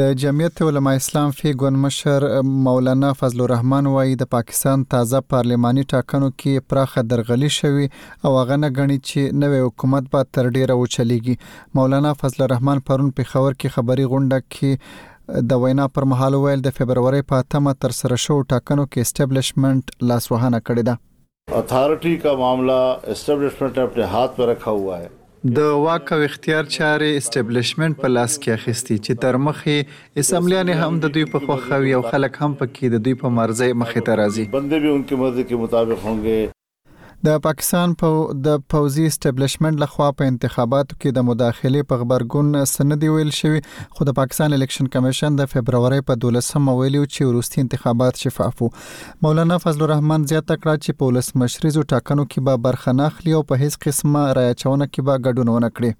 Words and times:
د 0.01 0.13
جمعیت 0.25 0.61
علما 0.67 0.93
اسلام 1.01 1.31
فی 1.41 1.53
ګون 1.63 1.79
مشر 1.87 2.27
مولانا 2.69 3.11
فضل 3.23 3.43
الرحمن 3.47 3.91
وایي 3.95 4.15
د 4.23 4.31
پاکستان 4.35 4.85
تازه 4.95 5.23
پارلماني 5.35 5.85
ټاکنو 5.95 6.31
کې 6.35 6.69
پراخه 6.73 7.05
درغلي 7.15 7.51
شوی 7.59 7.89
او 7.91 8.37
غنه 8.51 8.71
غني 8.79 8.99
چې 9.01 9.43
نوې 9.43 9.67
حکومت 9.67 10.09
به 10.15 10.29
تر 10.39 10.49
ډیره 10.59 10.79
وچلېږي 10.83 11.81
مولانا 11.81 12.15
فضل 12.23 12.47
الرحمن 12.49 12.85
پرون 12.91 13.13
په 13.21 13.31
خبر 13.35 13.59
کې 13.59 13.79
خبري 13.79 14.09
غونډه 14.15 14.49
کې 14.55 15.45
د 15.51 15.63
وینا 15.67 15.85
پر 15.97 16.07
مهال 16.13 16.39
ویل 16.47 16.65
د 16.69 16.77
فبرवरी 16.81 17.25
په 17.33 17.45
8مه 17.49 17.77
تر 17.85 17.97
سره 18.01 18.21
شو 18.25 18.41
ټاکنو 18.41 18.89
کې 18.89 19.09
اسټابلیشمنت 19.09 19.95
لاسوهانه 20.09 20.65
کړی 20.71 20.91
دا 20.93 20.99
अथॉरिटी 21.59 22.13
का 22.23 22.31
मामला 22.39 22.77
एस्टेब्लिशमेंट 23.17 23.79
ने 23.81 23.83
अपने 23.91 24.07
हाथ 24.13 24.39
में 24.43 24.47
रखा 24.51 24.73
हुआ 24.79 24.95
है 25.03 25.11
د 25.55 25.59
واک 25.85 26.09
او 26.15 26.21
اختیار 26.27 26.65
چارې 26.77 27.09
استابلیشمنت 27.23 27.97
په 27.99 28.09
لاس 28.15 28.33
کې 28.45 28.53
اخیستي 28.53 28.95
چې 29.07 29.19
تر 29.25 29.37
مخې 29.45 29.77
اسمبلیانې 30.23 30.75
هم 30.81 30.99
د 31.05 31.13
دوی 31.17 31.25
په 31.35 31.43
خوښه 31.45 31.79
وي 31.85 31.93
او 31.99 32.03
خلک 32.15 32.41
هم 32.43 32.59
پکې 32.63 32.91
د 32.95 33.05
دوی 33.09 33.15
په 33.21 33.31
مرزي 33.37 33.69
مخې 33.83 34.07
ته 34.09 34.19
راځي 34.23 34.49
بندے 34.57 34.79
بھی 34.85 34.95
ان 34.95 35.03
کی 35.11 35.21
مرضی 35.23 35.45
کے 35.53 35.57
مطابق 35.65 36.05
ہوں 36.07 36.19
گے 36.25 36.39
د 37.27 37.39
پاکستان 37.45 37.93
په 38.01 38.09
پا 38.17 38.35
د 38.47 38.59
پوزي 38.73 39.05
اسټابلیشمنت 39.13 39.81
لخوا 39.83 40.09
په 40.21 40.29
انتخاباتو 40.33 40.97
کې 40.99 41.15
د 41.17 41.25
مداخله 41.29 41.87
په 41.93 42.01
خبرګون 42.03 42.51
سند 42.73 43.07
ویل 43.15 43.33
شوی 43.39 43.63
خو 43.97 44.07
د 44.09 44.17
پاکستان 44.21 44.55
الیکشن 44.59 44.91
کمیشن 44.97 45.41
د 45.41 45.51
فبرवरी 45.55 46.01
په 46.11 46.19
12مه 46.27 46.77
ویلو 46.83 47.03
چې 47.07 47.33
وروستي 47.33 47.65
انتخابات 47.65 48.23
شفاف 48.27 48.63
وو 48.65 48.71
مولانا 49.29 49.61
فضل 49.67 49.85
الرحمن 49.89 50.29
زیاته 50.33 50.61
کړه 50.63 50.85
چې 50.85 51.01
پولیس 51.05 51.33
مشرزو 51.45 51.87
ټاکنو 51.97 52.29
کې 52.31 52.49
به 52.51 52.65
برخه 52.71 52.99
نه 53.03 53.13
اخلي 53.13 53.37
او 53.41 53.45
په 53.53 53.63
هیڅ 53.65 53.83
قسمه 53.87 54.27
رایه 54.41 54.59
چونه 54.65 54.91
کې 54.95 55.11
به 55.11 55.23
ګډون 55.29 55.57
ونه 55.57 55.77
کړي 55.79 55.97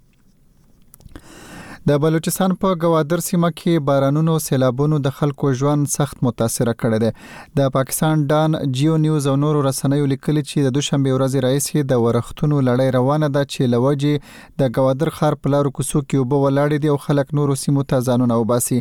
د 1.89 1.97
بلوچستان 2.03 2.53
په 2.63 2.71
گوادر 2.83 3.21
سیمه 3.25 3.49
کې 3.59 3.83
بارانونو 3.89 4.33
سیلابونو 4.45 4.97
د 5.03 5.13
خلکو 5.19 5.49
ژوند 5.59 5.89
سخت 5.91 6.23
متاثر 6.29 6.71
کړی 6.71 6.99
دی 7.03 7.59
د 7.59 7.69
پاکستان 7.77 8.25
ډان 8.37 8.57
جیو 8.79 8.97
نیوز 9.03 9.29
او 9.33 9.35
نورو 9.43 9.61
رسنیو 9.67 10.09
لیکلي 10.13 10.43
چې 10.47 10.67
د 10.69 10.75
دوشنبه 10.79 11.13
ورځې 11.17 11.45
رئیس 11.47 11.87
د 11.93 12.01
ورختونو 12.07 12.59
لړۍ 12.69 12.95
روانه 12.97 13.29
ده 13.37 13.49
چې 13.51 13.71
لوجه 13.77 14.61
د 14.65 14.73
گوادر 14.79 15.13
خار 15.19 15.37
په 15.45 15.53
لارو 15.57 15.73
کوڅو 15.77 16.03
کې 16.07 16.25
وب 16.25 16.35
ولاړ 16.47 16.85
دي 16.87 16.91
او 16.95 16.97
خلک 17.05 17.31
نورو 17.41 17.57
سیمو 17.63 17.85
ته 17.93 18.05
ځانونه 18.09 18.41
وباسي 18.43 18.81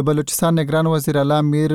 د 0.00 0.04
بلوچستان 0.10 0.60
نگران 0.62 0.90
وزیر 0.96 1.20
اعلی 1.22 1.40
میر 1.54 1.74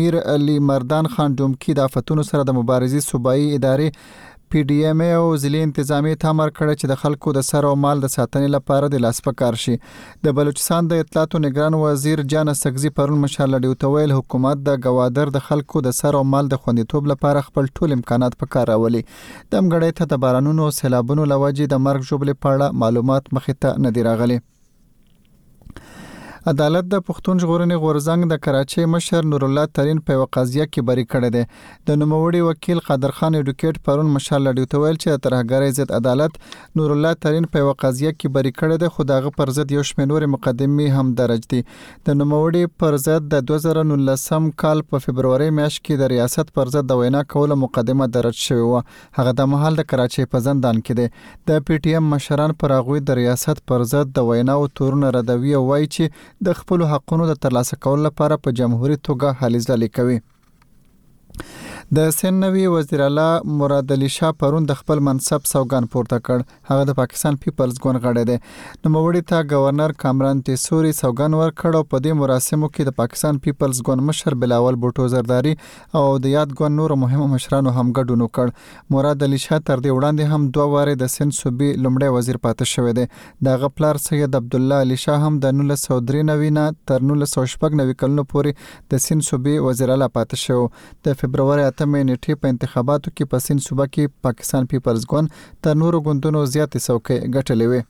میر 0.00 0.16
علي 0.36 0.56
مردان 0.70 1.10
خان 1.16 1.36
دومکی 1.42 1.76
د 1.80 1.90
آفتونو 1.92 2.26
سره 2.32 2.48
د 2.52 2.58
مبارزې 2.60 3.10
صوبایي 3.12 3.52
ادارې 3.60 4.24
پی 4.54 4.60
ډی 4.70 4.74
ایم 4.88 5.00
ای 5.04 5.08
او 5.12 5.22
ځلې 5.42 5.60
انتظامی 5.66 6.10
ته 6.24 6.34
امر 6.34 6.50
کړ 6.58 6.72
چې 6.80 6.90
د 6.90 6.98
خلکو 7.00 7.32
د 7.38 7.44
سر 7.48 7.66
او 7.70 7.72
مال 7.84 8.02
د 8.04 8.12
ساتنې 8.16 8.50
لپاره 8.56 8.90
د 8.92 9.02
لاس 9.04 9.18
په 9.28 9.34
کار 9.40 9.58
شي 9.62 9.74
د 10.28 10.36
بلوچستان 10.40 10.90
د 10.92 11.02
اطلاعات 11.06 11.34
او 11.38 11.42
نگران 11.46 11.78
وزیر 11.80 12.22
جان 12.34 12.52
سګزی 12.60 12.92
پرون 12.98 13.22
مشال 13.26 13.50
لډیو 13.56 13.80
تویل 13.84 14.14
حکومت 14.20 14.62
د 14.70 14.78
گوادر 14.88 15.32
د 15.38 15.44
خلکو 15.50 15.82
د 15.90 15.98
سر 16.00 16.20
او 16.22 16.24
مال 16.34 16.52
د 16.56 16.62
خوندیتوب 16.66 17.10
لپاره 17.16 17.44
خپل 17.50 17.70
ټول 17.80 17.96
امکانات 18.00 18.38
په 18.44 18.52
کار 18.56 18.68
راولي 18.74 19.02
د 19.12 19.62
امګړې 19.62 20.02
ته 20.02 20.12
د 20.14 20.22
بارانونو 20.26 20.68
او 20.70 20.74
سیلابونو 20.82 21.28
لوجې 21.36 21.72
د 21.74 21.84
مرګ 21.88 22.08
جوړبلې 22.10 22.44
په 22.44 22.54
اړه 22.58 22.84
معلومات 22.84 23.32
مخې 23.38 23.66
ته 23.66 23.84
نه 23.88 23.96
دی 23.98 24.06
راغلي 24.12 24.38
عدالت 26.50 26.84
د 26.90 27.00
پښتون 27.06 27.40
ژغورنې 27.42 27.78
غورزنګ 27.84 28.26
د 28.32 28.36
کراچۍ 28.42 28.84
مشر 28.90 29.26
نور 29.30 29.44
الله 29.44 29.68
ترين 29.76 30.00
په 30.10 30.16
وقضیه 30.18 30.66
کې 30.66 30.86
بری 30.90 31.04
کړی 31.14 31.30
دی 31.36 31.88
د 31.90 31.96
نوموړي 32.02 32.42
وکیل 32.52 32.80
قادر 32.88 33.14
خان 33.16 33.36
اډوکیټ 33.38 33.80
پرون 33.88 34.12
مشال 34.16 34.44
لډیو 34.48 34.68
تویل 34.74 35.00
چې 35.04 35.24
ترهګرۍ 35.24 35.76
ضد 35.78 35.94
عدالت 35.98 36.36
نور 36.80 36.94
الله 36.96 37.12
ترين 37.26 37.48
په 37.56 37.64
وقضیه 37.70 38.12
کې 38.12 38.36
بری 38.36 38.52
کړی 38.58 38.82
دی 38.82 38.90
خو 38.98 39.06
دغه 39.12 39.32
پر 39.40 39.52
ضد 39.56 39.74
یو 39.76 39.82
شمېر 39.90 40.28
مقدمه 40.36 40.94
هم 41.00 41.10
درج 41.22 41.48
دي 41.54 41.60
د 42.10 42.18
نوموړي 42.20 42.70
پر 42.84 42.98
ضد 43.06 43.26
د 43.34 43.42
2019 43.50 44.48
کال 44.64 44.84
په 44.92 45.02
فبرवरी 45.08 45.50
میاشت 45.58 45.82
کې 45.82 46.04
د 46.04 46.14
ریاست 46.14 46.54
پر 46.60 46.72
ضد 46.76 46.90
د 46.92 47.02
وینا 47.02 47.24
کولو 47.36 47.58
مقدمه 47.64 48.10
درج 48.20 48.40
شوې 48.44 48.70
و 48.76 49.20
هغه 49.20 49.34
د 49.42 49.52
محل 49.56 49.80
د 49.82 49.88
کراچۍ 49.96 50.30
په 50.36 50.44
زندان 50.46 50.80
کې 50.86 51.02
دی 51.02 51.26
د 51.54 51.66
پی 51.68 51.82
ټی 51.82 51.98
ایم 51.98 52.08
مشران 52.14 52.56
پر 52.64 52.78
هغه 52.78 53.04
د 53.12 53.20
ریاست 53.22 53.66
پر 53.74 53.86
ضد 53.96 54.16
د 54.22 54.30
وینا 54.32 54.58
او 54.62 54.72
تورن 54.80 55.10
ردوی 55.20 55.58
وای 55.68 55.92
چې 55.92 56.32
د 56.44 56.48
خپل 56.60 56.80
حقونو 56.92 57.24
د 57.28 57.32
ترلاسه 57.44 57.74
کولو 57.82 58.02
لپاره 58.08 58.34
په 58.44 58.48
جمهوریت 58.58 59.00
توګه 59.08 59.28
هلې 59.40 59.60
ځلې 59.68 59.88
کوي 59.96 60.18
د 61.94 62.08
سن 62.12 62.34
نوي 62.42 62.66
وزیر 62.66 63.00
اعلی 63.02 63.52
مراد 63.58 63.90
علي 63.96 64.06
شاه 64.12 64.28
پرون 64.38 64.64
د 64.68 64.76
خپل 64.78 65.00
منصب 65.08 65.44
سوګان 65.48 65.84
پورته 65.90 66.16
کړ 66.28 66.54
هغه 66.70 66.86
د 66.88 66.96
پاکستان 67.00 67.36
پیپلز 67.44 67.76
ګوند 67.84 68.00
غړی 68.06 68.24
دی 68.30 68.86
نو 68.86 68.90
موري 68.94 69.20
ته 69.32 69.44
گورنر 69.52 69.94
کامران 70.04 70.40
تیسوري 70.48 70.90
سوګان 71.00 71.36
ورکړ 71.40 71.78
او 71.80 71.84
په 71.92 72.00
دې 72.06 72.16
مراسمو 72.22 72.68
کې 72.70 72.88
د 72.88 72.96
پاکستان 73.02 73.38
پیپلز 73.44 73.82
ګوند 73.90 74.06
مشر 74.08 74.36
بلاول 74.44 74.78
بوټو 74.86 75.06
زرداری 75.12 75.52
او 76.00 76.02
د 76.24 76.32
یاد 76.34 76.56
ګوند 76.62 76.78
نور 76.82 76.96
مهمه 77.04 77.28
مشرانو 77.36 77.74
هم 77.78 77.86
ګډون 78.00 78.26
وکړ 78.26 78.90
مراد 78.96 79.22
علي 79.28 79.38
شاه 79.44 79.64
تر 79.70 79.84
دې 79.86 79.96
وړاندې 79.98 80.34
هم 80.34 80.50
دوه 80.58 80.74
واره 80.74 80.98
د 81.04 81.14
سن 81.14 81.32
صوبې 81.38 81.86
لمړی 81.86 82.18
وزیر 82.18 82.42
پاتې 82.48 82.72
شوی 82.72 82.96
دی 83.02 83.06
د 83.50 83.62
غپلار 83.66 84.02
سید 84.08 84.36
عبد 84.42 84.58
الله 84.62 84.88
علي 84.88 85.00
شاه 85.04 85.22
هم 85.28 85.40
د 85.46 85.56
1993 85.60 86.58
نه 86.58 86.66
تر 86.94 87.08
1996 87.08 87.96
کلونو 88.04 88.28
پورې 88.36 88.68
د 88.92 89.06
سن 89.08 89.24
صوبې 89.30 89.70
وزیر 89.70 89.96
اعلی 89.98 90.12
پاتې 90.20 90.44
شو 90.46 90.60
د 91.08 91.20
فبرवरी 91.24 91.70
اتمې 91.76 92.00
نیټه 92.08 92.34
په 92.42 92.52
انتخاباتو 92.52 93.10
کې 93.16 93.24
په 93.32 93.38
سین 93.46 93.58
صوبه 93.66 93.84
کې 93.94 94.12
پاکستان 94.26 94.66
پیپلز 94.72 95.02
ګوند 95.10 95.34
تر 95.64 95.74
نورو 95.80 95.98
ګوندونو 96.06 96.40
زیاتې 96.52 96.78
څوکۍ 96.86 97.16
ګټلې 97.36 97.66
وې 97.70 97.80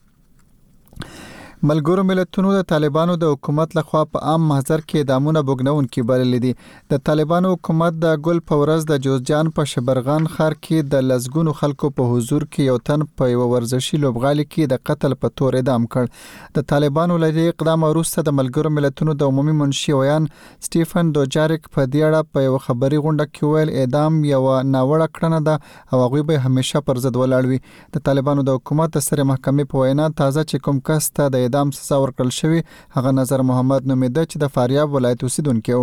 ملګرو 1.65 2.03
ملتونو 2.05 2.49
د 2.55 2.63
طالبانو 2.71 3.13
د 3.21 3.31
حکومت 3.33 3.75
لخوا 3.77 4.01
په 4.15 4.31
عام 4.31 4.43
محضر 4.49 4.81
کې 4.81 4.97
اعدامونه 5.03 5.43
بوګنون 5.51 5.87
کې 5.93 6.09
بلل 6.09 6.41
دي 6.45 6.51
د 6.93 6.99
طالبانو 7.09 7.53
حکومت 7.53 7.95
د 8.03 8.19
ګل 8.27 8.41
پورز 8.51 8.85
د 8.91 8.99
جوزجان 9.07 9.51
په 9.59 9.71
شبرغان 9.71 10.27
خار 10.33 10.57
کې 10.67 10.91
د 10.95 11.07
لزګونو 11.11 11.55
خلکو 11.61 11.91
په 12.01 12.11
حضور 12.11 12.45
کې 12.51 12.69
یو 12.71 12.77
تن 12.89 13.05
په 13.21 13.29
یو 13.31 13.47
ورزشي 13.53 14.01
لوبغالي 14.03 14.47
کې 14.51 14.73
د 14.75 14.83
قتل 14.91 15.17
په 15.23 15.33
تور 15.43 15.59
اعدام 15.63 15.87
کړ 15.95 16.51
د 16.59 16.67
طالبانو 16.75 17.17
لری 17.25 17.47
اقدام 17.55 17.89
وروسته 17.89 18.27
د 18.29 18.37
ملګرو 18.41 18.75
ملتونو 18.81 19.17
د 19.25 19.33
عمومي 19.35 19.57
منشي 19.63 19.97
ویان 20.01 20.29
سټیفن 20.43 21.15
دوجاریک 21.19 21.71
په 21.79 21.89
دیړه 21.97 22.23
په 22.35 22.45
یو 22.49 22.61
خبري 22.67 23.01
غونډه 23.09 23.33
کې 23.33 23.57
ویل 23.57 23.75
اعدام 23.81 24.21
یو 24.35 24.43
ناوړه 24.51 25.09
کړنه 25.15 25.41
ده 25.49 25.57
او 25.63 26.05
هغه 26.07 26.29
به 26.35 26.45
همیشه 26.51 26.85
پر 26.91 27.03
ضد 27.09 27.23
ولاړ 27.25 27.55
وي 27.55 27.97
د 27.99 28.07
طالبانو 28.13 28.47
د 28.53 28.61
حکومت 28.63 29.03
سره 29.11 29.29
محکمه 29.35 29.69
په 29.75 29.85
وینا 29.91 30.13
تازه 30.23 30.49
چې 30.49 30.69
کوم 30.71 30.85
کس 30.93 31.11
ته 31.19 31.33
د 31.35 31.45
د 31.47 31.49
اعدام 31.49 31.71
سزا 31.79 31.97
ورکړل 32.03 32.31
شوی 32.37 32.61
هغه 32.97 33.11
نظر 33.19 33.43
محمد 33.51 33.89
نومیده 33.91 34.23
چې 34.27 34.43
د 34.45 34.53
فاریاب 34.55 34.95
ولایت 34.97 35.23
اوسیدونکو 35.27 35.83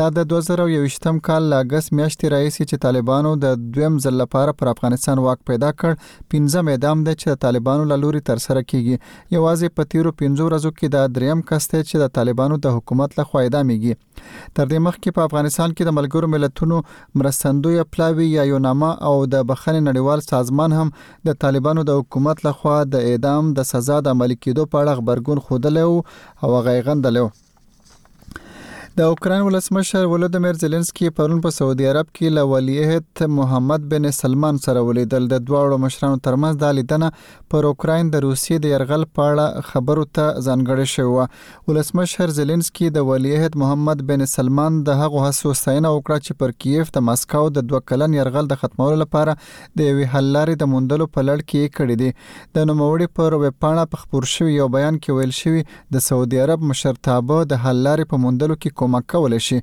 دا 0.00 0.06
د 0.18 0.26
2021م 0.32 1.20
کال 1.28 1.48
لاګس 1.52 1.94
میاشتې 1.98 2.32
رئیس 2.34 2.56
چې 2.60 2.82
طالبانو 2.84 3.34
د 3.44 3.54
دویم 3.76 3.98
ځل 4.06 4.18
لپاره 4.22 4.54
پر 4.62 4.70
افغانستان 4.72 5.22
واک 5.26 5.42
پیدا 5.52 5.70
کړ 5.82 6.08
پنځم 6.34 6.70
اعدام 6.74 7.04
د 7.08 7.18
چې 7.22 7.42
طالبانو 7.46 7.88
لوري 8.04 8.22
تر 8.30 8.42
سره 8.46 8.62
کیږي 8.62 9.36
یوازې 9.36 9.76
په 9.78 9.90
تیرو 9.94 10.14
پنځو 10.22 10.48
ورځو 10.48 10.74
کې 10.80 10.94
دا 10.96 11.04
دریم 11.18 11.44
کس 11.52 11.70
ته 11.72 11.84
چې 11.84 12.04
د 12.04 12.12
طالبانو 12.20 12.58
د 12.66 12.76
حکومت 12.78 13.18
له 13.20 13.28
خوا 13.30 13.44
اعدامېږي 13.44 14.22
تر 14.24 14.66
دې 14.72 14.86
مخکې 14.88 15.16
په 15.18 15.30
افغانستان 15.30 15.70
کې 15.76 15.90
د 15.90 15.98
ملګرو 15.98 16.32
ملتونو 16.36 16.80
مرستندوی 17.22 17.78
پلاوی 17.94 18.28
یا 18.34 18.48
یونامه 18.52 18.90
او 19.10 19.14
د 19.36 19.46
بخښنې 19.52 19.86
نړیوال 19.90 20.26
سازمان 20.32 20.76
هم 20.80 20.94
د 21.30 21.40
طالبانو 21.46 21.88
د 21.92 22.02
حکومت 22.02 22.44
لخوا 22.48 22.76
د 22.96 23.08
اعدام 23.12 23.54
د 23.60 23.70
سزا 23.72 24.00
د 24.08 24.16
عملي 24.16 24.38
کېدو 24.44 24.70
په 24.74 24.84
اړه 24.84 25.02
غبرګون 25.04 25.38
خودلې 25.46 25.82
او 26.42 26.50
هغه 26.56 26.72
غندلې 26.86 27.22
د 28.98 29.02
اوکران 29.12 29.40
ولسمشر 29.44 30.04
ولادمیر 30.10 30.58
زيلنسکي 30.62 31.08
پرون 31.20 31.38
په 31.44 31.50
سعودي 31.54 31.86
عرب 31.92 32.08
کې 32.18 32.34
له 32.34 32.42
ولیعهد 32.50 33.30
محمد 33.38 33.86
بن 33.94 34.04
سلمان 34.18 34.58
سره 34.66 34.82
ولیدل 34.88 35.24
د 35.32 35.40
دواړو 35.46 35.78
مشرانو 35.84 36.18
ترمنځ 36.26 36.60
د 36.60 36.76
لیدنه 36.78 37.48
پر 37.54 37.66
اوکران 37.70 38.12
د 38.12 38.22
روسي 38.24 38.58
د 38.66 38.70
يرغل 38.72 39.06
په 39.20 39.24
اړه 39.30 39.64
خبرو 39.70 40.04
ته 40.18 40.26
ځانګړې 40.36 40.92
شوې 40.92 41.70
ولسمشر 41.72 42.34
زيلنسکي 42.36 42.92
د 42.98 43.08
ولیعهد 43.08 43.58
محمد 43.64 44.04
بن 44.12 44.22
سلمان 44.34 44.78
د 44.90 45.00
هغه 45.02 45.24
هڅو 45.26 45.56
ستاینه 45.62 45.92
وکړه 45.96 46.22
چې 46.22 46.40
پر 46.44 46.54
کیف 46.66 46.94
د 46.98 47.04
مسکو 47.08 47.42
د 47.58 47.68
دوه 47.74 47.82
کلن 47.92 48.16
يرغل 48.18 48.52
د 48.54 48.62
ختمولو 48.62 49.00
لپاره 49.02 49.36
د 49.42 49.90
یوې 49.90 50.14
حل 50.14 50.30
لارې 50.38 50.62
د 50.62 50.72
موندلو 50.76 51.10
په 51.18 51.26
لړ 51.32 51.48
کې 51.48 51.74
کړې 51.80 52.00
دي 52.04 52.60
د 52.60 52.70
نوموړي 52.70 53.14
پر 53.18 53.38
وې 53.42 53.58
پاڼه 53.66 53.90
په 53.96 54.06
خبر 54.06 54.30
شوی 54.36 54.54
یو 54.60 54.70
بیان 54.78 55.02
کې 55.04 55.20
ویل 55.20 55.36
شوی 55.42 55.66
د 55.98 56.06
سعودي 56.08 56.42
عرب 56.46 56.70
مشرتابه 56.72 57.42
د 57.54 57.66
حل 57.66 57.84
لارې 57.90 58.14
په 58.16 58.24
موندلو 58.28 58.60
کې 58.62 58.82
کومک 58.84 59.04
کول 59.12 59.34
شي 59.44 59.56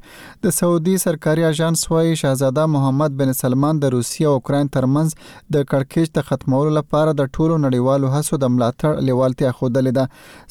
د 0.45 0.53
سعودي 0.59 0.93
سرکاري 1.01 1.43
اژانس 1.49 1.81
وايي 1.91 2.13
شاهزاده 2.21 2.63
محمد 2.75 3.17
بن 3.21 3.33
سلمان 3.39 3.81
د 3.83 3.93
روسیې 3.95 4.29
او 4.29 4.39
اوکرين 4.39 4.69
ترمنځ 4.77 5.53
د 5.55 5.67
کړکېچ 5.73 6.13
د 6.17 6.25
ختمولو 6.29 6.71
لپاره 6.79 7.13
د 7.19 7.29
ټولو 7.37 7.57
نړیوالو 7.67 8.11
هڅو 8.15 8.39
د 8.45 8.51
ملاتړ 8.55 9.05
لیوالتیا 9.11 9.51
خوده 9.59 9.93
ده 9.99 10.07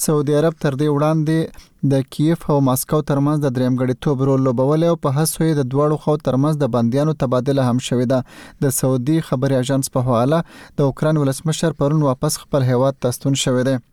سعودي 0.07 0.37
عرب 0.43 0.61
تر 0.65 0.77
دې 0.83 0.97
وړاندې 0.97 1.69
د 1.93 2.07
کیف 2.17 2.47
او 2.55 2.57
ماسکو 2.71 3.03
ترمنځ 3.11 3.45
د 3.45 3.55
درېمګړي 3.59 4.07
توپ 4.07 4.25
رول 4.31 4.47
لوبول 4.49 4.87
او 4.93 4.97
په 5.07 5.21
هڅو 5.21 5.51
د 5.61 5.71
دواړو 5.75 6.01
خو 6.07 6.17
ترمنځ 6.31 6.63
د 6.65 6.75
بندیانو 6.79 7.17
تبادله 7.25 7.69
هم 7.71 7.83
شوې 7.91 8.15
ده 8.15 8.67
د 8.67 8.77
سعودي 8.81 9.19
خبري 9.31 9.61
اژانس 9.63 9.95
په 9.99 10.07
حواله 10.09 10.43
د 10.81 10.91
اوکران 10.91 11.23
ولسمشر 11.25 11.79
پرون 11.83 12.09
واپس 12.11 12.39
خپل 12.47 12.71
هیواد 12.73 13.05
تستون 13.09 13.41
شوې 13.45 13.71
ده 13.71 13.90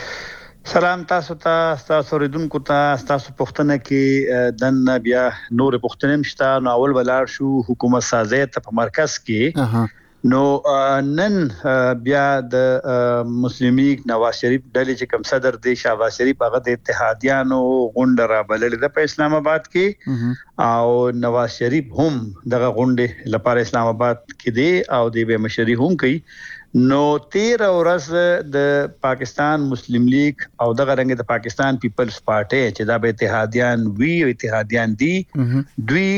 سلام 0.70 1.02
تاسو 1.10 1.34
ته 1.44 1.76
تاسو 1.86 2.18
ریدونکو 2.24 2.60
ته 2.66 2.98
تاسو 3.12 3.32
پوښتنه 3.38 3.76
کې 3.86 4.50
دنه 4.64 4.98
بیا 5.06 5.22
نور 5.62 5.78
پوښتنه 5.86 6.18
مشته 6.24 6.50
نو 6.68 6.74
اول 6.74 6.92
بلار 6.98 7.32
شو 7.36 7.54
حکومت 7.70 8.06
سازي 8.10 8.42
ته 8.58 8.62
په 8.66 8.76
مرکز 8.80 9.16
کې 9.30 9.88
نو 10.34 10.42
نن 11.08 11.40
بیا 12.10 12.26
د 12.52 12.94
مسلمي 13.48 13.88
نواز 14.12 14.44
شریف 14.44 14.62
ډلې 14.62 15.02
چې 15.02 15.14
کم 15.16 15.26
صدر 15.32 15.58
دی 15.66 15.74
شاواز 15.86 16.22
شریف 16.22 16.46
هغه 16.48 16.62
د 16.70 16.80
اتحادیانو 16.80 17.60
غونډه 17.64 18.30
را 18.34 18.44
بلل 18.54 18.78
د 18.86 19.02
اسلام 19.08 19.38
آباد 19.40 19.68
کې 19.72 20.68
او 20.68 20.94
نواز 21.26 21.58
شریف 21.58 21.90
هم 22.04 22.22
دغه 22.58 22.72
غونډه 22.80 23.34
لپاره 23.38 23.68
اسلام 23.70 23.92
آباد 23.96 24.24
کې 24.24 24.62
دی 24.62 24.72
او 25.00 25.04
د 25.20 25.30
به 25.34 25.46
مشري 25.50 25.80
هم 25.84 26.02
کوي 26.06 26.22
نو 26.78 27.02
13 27.34 27.68
ورځ 27.76 28.10
د 28.56 28.58
پاکستان 29.06 29.62
مسلم 29.70 30.04
لیگ 30.14 30.42
او 30.66 30.74
دغه 30.82 30.96
رنګ 31.00 31.16
د 31.22 31.26
پاکستان 31.32 31.78
پیپلز 31.86 32.18
پارټي 32.32 32.60
چې 32.72 32.86
دا 32.90 32.98
به 33.06 33.14
اتحادیان 33.16 33.88
وی 34.02 34.12
او 34.26 34.30
اتحادیان 34.34 34.94
دي 35.04 35.14
دوی 35.36 36.12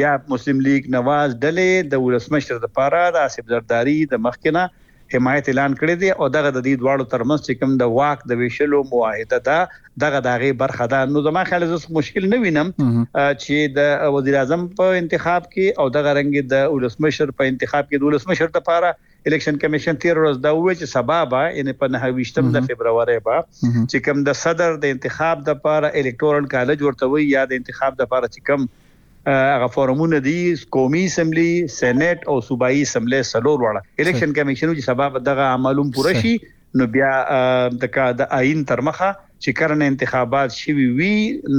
بیا 0.00 0.14
مسلم 0.36 0.64
لیگ 0.70 0.88
نواز 0.98 1.36
ډلې 1.36 1.92
د 1.96 2.06
ولسمشر 2.06 2.62
د 2.68 2.74
پاره 2.80 3.04
د 3.20 3.30
اسب 3.32 3.54
زرداری 3.56 3.98
د 4.16 4.24
مخکنه 4.30 4.66
حمایت 5.14 5.48
اعلان 5.50 5.74
کړی 5.80 5.94
دی 6.02 6.08
او 6.14 6.26
دغه 6.36 6.50
د 6.54 6.62
دې 6.66 6.82
دواړو 6.84 7.04
ترمنځ 7.12 7.42
چې 7.46 7.60
کوم 7.60 7.74
د 7.82 7.96
واک 7.98 8.24
د 8.30 8.40
ویشلو 8.42 8.80
معاهده 8.90 9.40
ده 9.48 10.04
دغه 10.04 10.20
دغه 10.26 10.50
برخه 10.62 10.86
ده 10.94 11.10
نو 11.14 11.22
زما 11.28 11.44
خیال 11.50 11.66
زس 11.72 11.84
مشکل 11.98 12.26
نه 12.34 12.40
وینم 12.44 12.72
چې 12.76 13.74
د 13.78 14.14
وزیر 14.18 14.38
اعظم 14.42 14.66
په 14.82 14.98
انتخاب 15.02 15.46
کې 15.52 15.82
او 15.84 15.90
دغه 15.98 16.14
رنګ 16.20 16.50
د 16.54 16.70
ولسمشر 16.76 17.34
په 17.40 17.52
انتخاب 17.54 17.90
کې 17.90 18.04
د 18.04 18.08
ولسمشر 18.10 18.52
لپاره 18.60 18.92
الیکشن 19.30 19.58
کمیشن 19.66 20.00
تیر 20.06 20.20
ورځ 20.22 20.42
دا 20.46 20.54
وویل 20.56 20.78
چې 20.78 20.94
سبا 20.96 21.20
به 21.34 21.50
ان 21.60 21.72
په 21.82 21.92
28م 21.98 22.50
د 22.56 22.68
فبرवरी 22.70 23.18
به 23.28 23.42
چې 23.50 24.06
کوم 24.08 24.24
د 24.30 24.40
صدر 24.44 24.80
د 24.86 24.96
انتخاب 24.96 25.44
لپاره 25.50 25.90
الیکټورل 25.92 26.52
کالج 26.56 26.86
ورته 26.88 27.12
وي 27.14 27.28
یا 27.34 27.46
د 27.54 27.62
انتخاب 27.62 28.02
لپاره 28.04 28.32
چې 28.32 28.50
کوم 28.50 28.68
هغه 29.28 29.66
فورمونه 29.66 30.18
دي 30.18 30.54
قومي 30.72 31.04
اسمبلی 31.04 31.68
سېنات 31.68 32.18
او 32.28 32.40
صوبایي 32.48 32.82
اسمبلی 32.82 33.22
سلور 33.32 33.62
وړه 33.64 33.82
الیکشن 34.00 34.32
کمیشن 34.38 34.74
چې 34.76 34.88
سبب 34.90 35.18
دغه 35.28 35.46
عملون 35.58 35.90
پوره 35.98 36.12
شي 36.24 36.34
نو 36.80 36.86
بیا 36.96 37.12
د 38.22 38.26
آئین 38.40 38.64
تر 38.72 38.80
مخه 38.90 39.10
چې 39.18 39.60
کرن 39.60 39.82
انتخابات 39.86 40.58
شوي 40.60 40.86
وي 41.00 41.12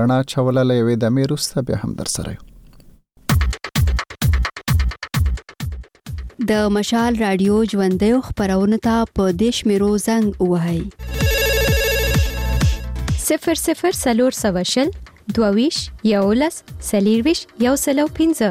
رڼا 0.00 0.20
چوله 0.34 0.66
لوي 0.72 0.98
د 1.06 1.16
میروسته 1.20 1.66
به 1.70 1.80
هم 1.84 1.96
در 2.02 2.12
سره 2.16 2.36
یو 2.36 2.42
د 6.52 6.54
مشال 6.78 7.22
رادیو 7.26 7.58
ژوندې 7.72 8.12
خبرونه 8.30 8.78
ته 8.88 8.96
په 9.20 9.32
دیش 9.44 9.64
میرو 9.72 9.90
زنګ 10.06 10.52
وهي 10.52 10.78
00 13.26 13.90
سلور 14.04 14.32
سوشل 14.42 14.88
دوویش 15.34 15.76
یولس 16.04 16.62
سلیرویش 16.90 17.40
یو 17.60 17.76
سل 17.76 17.98
او 17.98 18.08
پنځه 18.08 18.50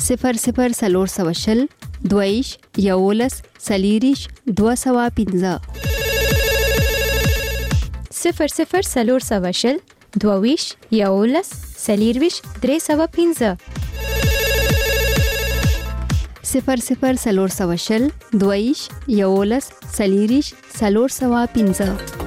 صفر 0.00 0.32
صفر 0.38 0.70
سلور 0.72 1.06
سوه 1.06 1.32
شل 1.32 1.66
دویش 2.10 2.58
یولس 2.78 3.34
سلیریش 3.68 4.20
دوه 4.56 4.74
سوه 4.74 5.06
پنځه 5.16 5.60
صفر 8.10 8.46
صفر 8.58 8.82
سلور 8.82 9.20
سوه 9.20 9.50
شل 9.52 9.76
دوویش 10.20 10.64
یولس 10.92 11.46
سلیرویش 11.86 12.36
درې 12.62 12.78
سوه 12.88 13.06
پنځه 13.16 13.50
صفر 16.52 16.76
صفر 16.88 17.14
سلور 17.24 17.48
سوه 17.58 17.76
شل 17.86 18.04
دویش 18.40 18.80
یولس 19.08 19.66
سلیریش 19.98 20.46
سلور 20.80 21.08
سوه 21.20 21.46
پنځه 21.54 22.23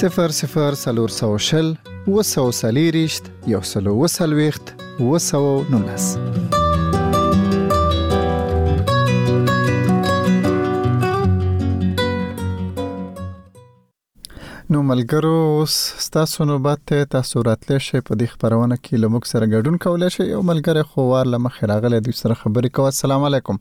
صفر 0.00 0.36
صفر 0.42 0.78
سلور 0.84 1.14
سو 1.22 1.32
شل 1.48 1.72
وسو 2.16 2.46
سلیریشت 2.62 3.32
یو 3.56 3.64
سلو 3.72 3.96
وسلويخت 4.04 4.64
وسو 5.10 5.42
نولس 5.74 6.08
نو 14.74 14.80
ملګرو 14.88 15.30
اوس 15.52 15.76
تاسو 16.14 16.44
نوبات 16.48 16.82
ته 16.88 17.06
تاسو 17.12 17.40
راتلې 17.46 17.84
شئ 17.86 18.00
په 18.08 18.16
دې 18.18 18.26
خبرونه 18.34 18.76
کې 18.82 19.00
لمک 19.04 19.24
سره 19.30 19.46
ګډون 19.54 19.78
کولای 19.84 20.10
شئ 20.16 20.26
یو 20.32 20.42
ملګری 20.50 20.84
خوار 20.90 21.30
لمخ 21.32 21.56
راغلی 21.70 21.98
دوی 22.08 22.12
سره 22.18 22.36
خبرې 22.42 22.76
کوه 22.78 22.90
السلام 22.92 23.24
علیکم 23.28 23.56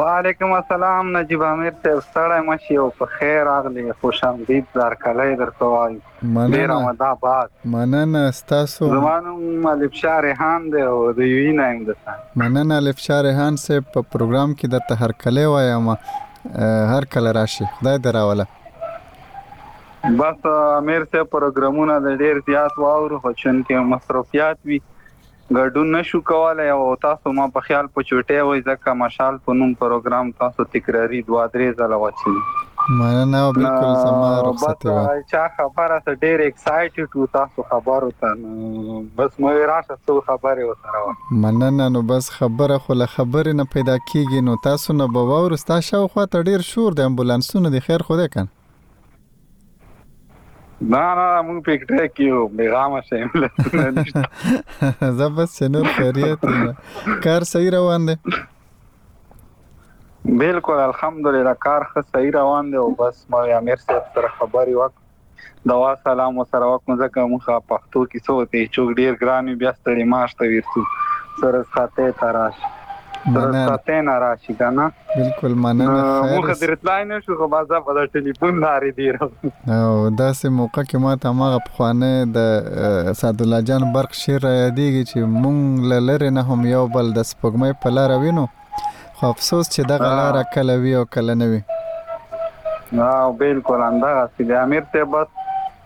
وعلیکم 0.00 0.52
السلام 0.58 1.08
نجيب 1.14 1.44
امیر 1.52 1.72
ته 1.86 1.96
ستړی 2.08 2.42
مشي 2.50 2.76
او 2.82 2.84
په 2.98 3.10
خیر 3.14 3.40
راغلی 3.50 3.86
خوش 4.02 4.20
آمدید 4.32 4.68
دار 4.74 4.96
کله 5.06 5.26
درته 5.44 5.70
وایم 5.76 6.36
ډیر 6.60 6.74
آمده 6.76 7.10
باد 7.24 7.56
مننه 7.76 8.26
تاسو 8.54 8.92
زمانو 8.96 9.34
مالب 9.68 9.98
شاه 10.02 10.20
ریحان 10.28 10.68
دی 10.76 10.84
او 10.90 11.00
د 11.22 11.24
یوې 11.30 11.58
نیم 11.62 11.80
ده 11.88 12.20
مننه 12.44 12.80
الف 12.84 13.02
شاه 13.08 13.24
ریحان 13.30 13.60
سه 13.64 13.80
په 13.88 13.96
پروګرام 13.96 14.54
کې 14.58 14.76
درته 14.78 15.02
هر 15.06 15.18
کله 15.26 15.48
وایم 15.56 15.90
هر 16.96 17.10
کله 17.16 17.34
راشي 17.40 17.70
خدای 17.78 17.98
دراوله 18.10 18.50
بس 20.14 20.46
امیر 20.78 21.04
سه 21.12 21.22
پروګرامونه 21.30 21.94
د 22.04 22.18
ډیر 22.22 22.36
زیات 22.48 22.76
واورو 22.82 23.16
خو 23.22 23.32
چون 23.42 23.56
کې 23.60 23.86
مصرفيات 23.92 24.60
وی 24.70 24.78
ګډون 25.56 25.88
نشو 25.94 26.18
کولای 26.28 26.68
او 26.74 26.84
تاسو 27.04 27.32
ما 27.38 27.46
په 27.56 27.64
خیال 27.68 27.86
په 27.96 28.06
چوټه 28.10 28.44
وای 28.48 28.60
ځکه 28.68 28.94
مشال 29.02 29.36
په 29.48 29.56
نوم 29.60 29.72
پروګرام 29.82 30.30
تاسو 30.44 30.66
تکراری 30.76 31.20
دوا 31.30 31.44
درې 31.56 31.80
ځله 31.80 32.00
واچي 32.02 32.94
مننه 32.98 33.40
او 33.46 33.50
بالکل 33.56 33.90
سما 34.06 34.30
رخصت 34.48 34.86
و 34.92 34.96
بس 34.98 35.22
چا 35.34 35.44
خبره 35.56 35.96
سره 36.08 36.20
ډیر 36.24 36.44
ایکسایټډ 36.44 37.22
و 37.22 37.28
تاسو 37.36 37.66
خبر 37.72 38.06
وته 38.10 38.34
بس 38.40 39.32
مې 39.38 39.70
راشه 39.72 39.96
څو 40.10 40.20
خبره 40.28 40.68
و 40.68 40.76
سره 40.84 41.40
مننه 41.46 41.88
نو 41.98 42.04
بس 42.14 42.28
خبره 42.38 42.80
خو 42.86 42.98
له 43.02 43.12
خبره 43.16 43.56
نه 43.62 43.70
پیدا 43.78 43.98
کیږي 44.04 44.46
نو 44.50 44.58
تاسو 44.68 44.96
نه 45.02 45.12
به 45.18 45.42
ورستا 45.46 45.80
شاو 45.90 46.12
خو 46.16 46.28
ته 46.36 46.50
ډیر 46.52 46.68
شور 46.72 46.98
د 47.02 47.12
امبولانسونو 47.12 47.74
د 47.76 47.84
خیر 47.88 48.06
خوده 48.10 48.28
کړه 48.36 48.54
نه 50.80 50.98
نه 51.16 51.28
موږ 51.42 51.62
پکټه 51.66 52.08
کیو 52.16 52.38
بیغامه 52.56 53.00
سیم 53.04 53.28
له 53.40 53.48
زبس 55.20 55.54
نور 55.76 55.86
خیریت 55.98 56.40
کار 57.26 57.42
صحیح 57.50 57.70
روان 57.76 58.00
دی 58.08 58.14
بالکل 60.40 60.76
الحمدلله 60.82 61.54
کار 61.64 61.82
ښه 61.90 62.02
صحیح 62.16 62.30
روان 62.38 62.64
دی 62.74 62.78
او 62.82 62.90
بس 62.98 63.16
ما 63.34 63.40
امیر 63.60 63.78
صاحب 63.86 64.04
سره 64.18 64.30
خبري 64.40 64.74
وکړ 64.78 65.64
دوا 65.72 65.94
سلام 66.02 66.44
سره 66.52 66.70
وکړم 66.72 67.00
ځکه 67.04 67.30
موږ 67.30 67.46
په 67.48 67.56
پښتو 67.72 68.04
کې 68.12 68.18
څو 68.28 68.36
ته 68.54 68.68
چوک 68.78 68.92
ډیر 69.00 69.18
ګرامي 69.24 69.54
بیا 69.64 69.72
ستړي 69.78 70.04
ماشته 70.16 70.50
ورته 70.56 70.84
سره 71.44 71.62
ساته 71.76 72.04
تراش 72.24 72.60
مننه 73.26 73.80
نه 73.88 74.18
راشي 74.18 74.54
کنه 74.54 74.92
بالکل 75.16 75.48
مننه 75.48 76.28
خیر 76.28 76.38
مخه 76.38 76.66
درتلای 76.66 77.04
نه 77.04 77.20
شو 77.20 77.36
خو 77.38 77.46
بازه 77.48 77.80
په 77.86 77.90
ټلیفون 78.14 78.54
لاري 78.64 78.90
دی 78.98 79.08
او 79.20 80.10
داسې 80.18 80.50
موقع 80.58 80.82
کې 80.90 80.96
ما 81.06 81.14
ته 81.24 81.32
ما 81.40 81.48
خپلانه 81.54 82.10
د 82.36 83.14
سعد 83.22 83.40
الله 83.46 83.62
جان 83.70 83.86
برق 83.96 84.12
شیر 84.20 84.40
را 84.48 84.52
یادېږي 84.52 85.02
چې 85.12 85.42
مونږ 85.42 86.04
لره 86.08 86.30
نه 86.38 86.42
هم 86.50 86.66
یو 86.72 86.84
بل 86.98 87.12
د 87.18 87.26
سپګمې 87.30 87.82
په 87.86 87.96
لار 87.98 88.16
وینو 88.24 88.44
خو 89.16 89.30
افسوس 89.32 89.72
چې 89.74 89.88
دغه 89.94 90.12
لار 90.20 90.42
کله 90.58 90.78
وی 90.84 90.94
او 91.00 91.04
کله 91.18 91.36
نه 91.42 91.50
وی 91.54 91.62
نو 93.00 93.10
بالکل 93.44 93.86
اندغه 93.90 94.26
سید 94.36 94.52
امیر 94.64 94.86
ته 94.94 95.10
بس 95.16 95.34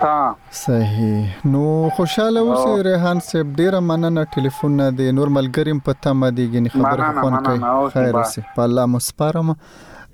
ها 0.00 0.36
صحیح 0.56 1.36
نو 1.52 1.60
خوشاله 1.98 2.40
اوسې 2.46 2.80
ریحان 2.86 3.20
صاحب 3.28 3.52
ډیره 3.60 3.78
مننه 3.90 4.24
ټلیفون 4.34 4.74
نه 4.80 4.88
دی 4.98 5.06
نور 5.18 5.30
ملګریم 5.36 5.80
په 5.86 6.00
تمه 6.06 6.30
دی 6.40 6.46
غني 6.56 6.72
خبره 6.74 7.08
فون 7.20 7.36
کوي 7.46 7.92
خیر 7.94 8.18
سي 8.34 8.44
په 8.56 8.66
الله 8.68 8.90
مسپارم 8.96 9.54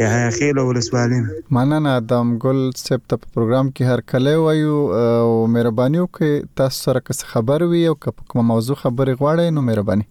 یحیی 0.00 0.30
خیل 0.36 0.56
ولسوالۍ 0.68 1.18
نه 1.24 1.28
مننه 1.56 1.90
ادم 2.00 2.26
ګل 2.44 2.58
سپ 2.84 3.02
ته 3.08 3.16
پروګرام 3.32 3.66
کې 3.76 3.82
هر 3.90 4.00
کله 4.12 4.32
وایو 4.44 4.76
او 5.22 5.30
مهرباني 5.54 5.98
وکړئ 6.00 6.32
تاسو 6.60 6.78
سره 6.86 7.02
کس 7.08 7.18
خبر 7.32 7.62
وي 7.72 7.82
او 7.90 7.94
کوم 8.30 8.46
موضوع 8.52 8.76
خبرې 8.82 9.14
غواړئ 9.20 9.46
نو 9.54 9.62
مهرباني 9.68 10.04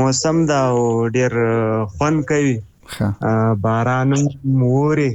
موسم 0.00 0.42
دا 0.52 0.60
او 0.78 0.88
ډیر 1.18 1.38
خوند 1.98 2.24
کوي 2.32 2.56
باران 3.64 4.12
موري 4.60 5.08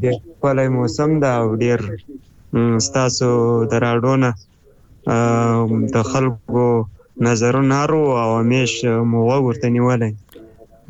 ډېر 0.00 0.14
ښکلی 0.28 0.68
موسم 0.76 1.10
ده 1.24 1.28
او 1.42 1.44
ډېر 1.62 1.78
ستاسو 2.86 3.28
د 3.74 3.82
راډونه 3.86 4.30
د 5.94 6.08
خلکو 6.10 6.66
نظرونه 7.28 7.80
رو 7.92 8.02
او 8.24 8.28
همیش 8.40 8.72
مو 9.12 9.20
ورته 9.46 9.68
نیولای 9.76 10.12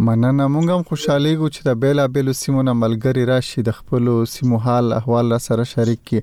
مننه 0.06 0.44
مونږ 0.54 0.66
هم 0.74 0.82
خوشاله 0.90 1.28
یو 1.28 1.48
چې 1.54 1.60
د 1.70 1.72
بیلا 1.84 2.04
بیلو 2.16 2.32
سیمونو 2.42 2.72
ملګری 2.82 3.24
راشي 3.30 3.60
د 3.68 3.70
خپل 3.80 4.04
سیمو 4.34 4.56
حال 4.66 4.86
احوال 5.00 5.26
را 5.36 5.40
سره 5.48 5.62
شریک 5.74 6.00
کی 6.10 6.20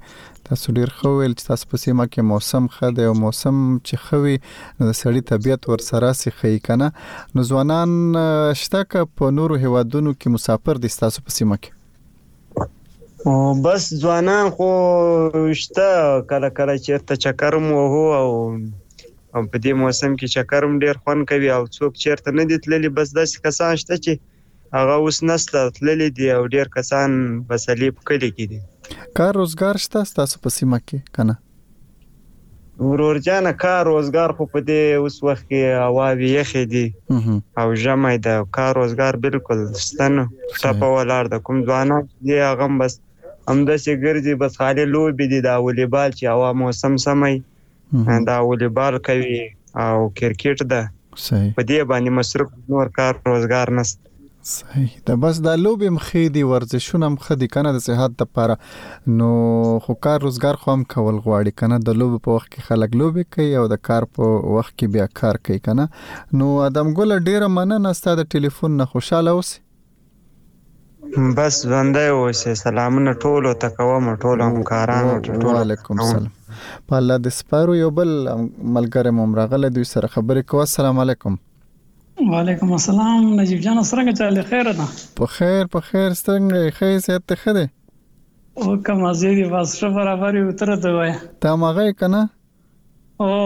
تاسو 0.50 0.72
ډیر 0.76 0.90
خو 1.00 1.10
ویل 1.16 1.34
چې 1.40 1.46
تاسو 1.48 1.68
په 1.72 1.78
سیمه 1.82 2.06
کې 2.14 2.28
موسم 2.28 2.68
ښه 2.76 2.88
دی 3.00 3.04
او 3.10 3.16
موسم 3.24 3.58
چې 3.88 4.06
خوي 4.06 4.36
نو 4.78 4.86
د 4.86 4.94
سړی 5.02 5.22
طبیعت 5.32 5.68
ور 5.72 5.82
سره 5.88 6.08
سي 6.20 6.32
خي 6.38 6.54
کنه 6.68 6.88
نو 7.36 7.44
ځوانان 7.50 7.92
شته 8.62 8.82
ک 8.94 9.04
په 9.20 9.30
نورو 9.40 9.60
هوادونو 9.66 10.14
کې 10.16 10.34
مسافر 10.36 10.80
دي 10.86 10.92
تاسو 11.02 11.26
په 11.28 11.36
سیمه 11.36 11.58
کې 11.66 13.54
بس 13.68 13.86
ځوانان 14.06 14.50
خو 14.56 14.70
شته 15.66 15.86
کله 16.34 16.50
کله 16.62 16.76
چې 16.80 17.06
ته 17.12 17.22
چکر 17.28 17.60
مو 17.68 17.86
هو 17.94 18.02
او 18.22 18.34
او 18.34 19.46
په 19.54 19.64
دې 19.66 19.80
موسم 19.84 20.18
کې 20.20 20.38
چکرم 20.38 20.80
ډیر 20.86 21.02
خون 21.04 21.24
کوي 21.34 21.54
او 21.60 21.62
څوک 21.78 22.02
چیرته 22.06 22.36
نه 22.42 22.48
دي 22.54 22.60
تللی 22.68 22.94
بس 23.02 23.14
داسې 23.20 23.46
کسان 23.50 23.78
شته 23.86 24.02
چې 24.08 24.26
هغه 24.80 24.98
اوس 25.06 25.24
نسته 25.32 25.80
تللی 25.80 26.10
دي 26.22 26.34
او 26.40 26.42
ډیر 26.58 26.76
کسان 26.80 27.18
بسلی 27.54 27.94
په 27.98 28.12
کلی 28.12 28.34
کې 28.36 28.52
دي 28.56 28.62
کار 29.18 29.34
روزګار 29.42 29.76
شته 29.86 30.00
تاسو 30.18 30.36
په 30.44 30.50
سیمه 30.58 30.80
کې 30.88 30.98
کنه 31.18 31.36
ورور 32.90 33.16
جان 33.26 33.48
کار 33.64 33.82
روزګار 33.92 34.30
خو 34.36 34.44
په 34.54 34.60
دې 34.70 34.84
اوس 35.02 35.16
وخت 35.28 35.44
کې 35.50 35.62
اواوی 35.88 36.30
یخې 36.40 36.64
دي 36.74 36.86
او 37.60 37.68
جمع 37.84 38.14
د 38.28 38.42
کار 38.58 38.72
روزګار 38.82 39.14
بالکل 39.24 39.60
ستنه 39.88 40.24
ټپ 40.62 40.80
ولر 40.96 41.24
د 41.34 41.46
کوم 41.48 41.58
ځوانان 41.70 42.04
دی 42.28 42.36
هغه 42.50 42.68
بس 42.82 42.94
همداسې 43.52 43.92
ګرځي 44.04 44.34
بس 44.44 44.52
خالي 44.62 44.86
لوبي 44.94 45.26
دي 45.34 45.40
دا 45.48 45.56
والیبال 45.66 46.10
چې 46.18 46.26
هوا 46.36 46.50
موسم 46.62 46.94
سمي 47.06 47.36
دا 48.30 48.38
والیبال 48.50 48.94
کوي 49.10 49.40
او 49.86 49.98
کرکټ 50.20 50.58
ده 50.74 50.82
صحیح 51.26 51.50
په 51.58 51.62
دې 51.70 51.80
باندې 51.90 52.12
مصرف 52.20 52.48
نور 52.74 52.86
کار 53.00 53.14
روزګار 53.32 53.68
نشته 53.80 54.09
صحیح 54.48 54.92
دا 55.08 55.16
بس 55.22 55.40
دا 55.46 55.54
لوبې 55.62 55.90
مخې 55.94 56.34
دي 56.36 56.42
ورزشونه 56.50 57.08
هم 57.08 57.16
خدي 57.24 57.48
کنه 57.56 57.72
د 57.78 57.82
صحت 57.86 58.22
لپاره 58.22 58.56
نو 59.22 59.28
خو 59.86 59.96
کار 60.08 60.22
روزګار 60.26 60.60
خو 60.62 60.68
هم 60.76 60.86
کول 60.94 61.18
غواړي 61.26 61.54
کنه 61.62 61.80
د 61.90 61.98
لوب 62.02 62.14
په 62.28 62.36
وخت 62.38 62.48
کې 62.54 62.60
خلک 62.70 62.96
لوبې 63.02 63.26
کوي 63.36 63.50
او 63.62 63.64
د 63.74 63.82
کار 63.90 64.04
په 64.20 64.30
وخت 64.58 64.74
کې 64.74 64.86
بیا 64.96 65.08
کار 65.22 65.36
کوي 65.48 65.60
کنه 65.66 65.86
نو 66.44 66.48
ادم 66.70 66.88
ګل 67.02 67.12
ډیره 67.28 67.50
مننه 67.58 67.92
ستاسو 68.02 68.22
د 68.22 68.30
ټلیفون 68.38 68.80
نه 68.84 68.88
خوشاله 68.94 69.36
اوسې 69.36 71.36
بس 71.42 71.60
باندې 71.74 72.08
اوسې 72.14 72.62
سلامونه 72.64 73.16
ټولو 73.26 73.54
تکوم 73.66 74.10
ټولو 74.24 74.50
همکارانو 74.54 75.20
ټولو 75.28 75.52
وعلیکم 75.60 76.02
السلام 76.08 76.32
په 76.64 76.98
الله 77.04 77.20
د 77.28 77.36
سپارو 77.42 77.78
یو 77.82 77.94
بل 78.02 78.16
ملګری 78.32 79.16
ممرغله 79.22 79.76
دوی 79.78 79.92
سره 79.96 80.14
خبرې 80.18 80.44
کوه 80.54 80.68
السلام 80.72 81.04
علیکم 81.08 81.34
وعلیکم 82.32 82.72
السلام 82.76 83.24
نجیب 83.38 83.60
جان 83.66 83.78
څنګه 83.82 84.18
چاله 84.18 84.42
خیر 84.50 84.68
ده 84.80 85.16
په 85.20 85.28
خیر 85.36 85.70
په 85.76 85.82
خیر 85.92 86.16
څنګه 86.18 86.74
خیر 86.80 86.98
صحت 87.06 87.24
ته 87.32 87.38
خده 87.44 87.62
او 88.66 88.76
کوم 88.90 89.00
ازیری 89.12 89.46
واسره 89.54 89.88
برابر 89.96 90.38
یو 90.40 90.52
تر 90.62 90.72
ته 90.84 90.92
وای 90.98 91.14
تا 91.46 91.54
ماغه 91.62 91.86
کنه 92.02 92.20
او 93.28 93.38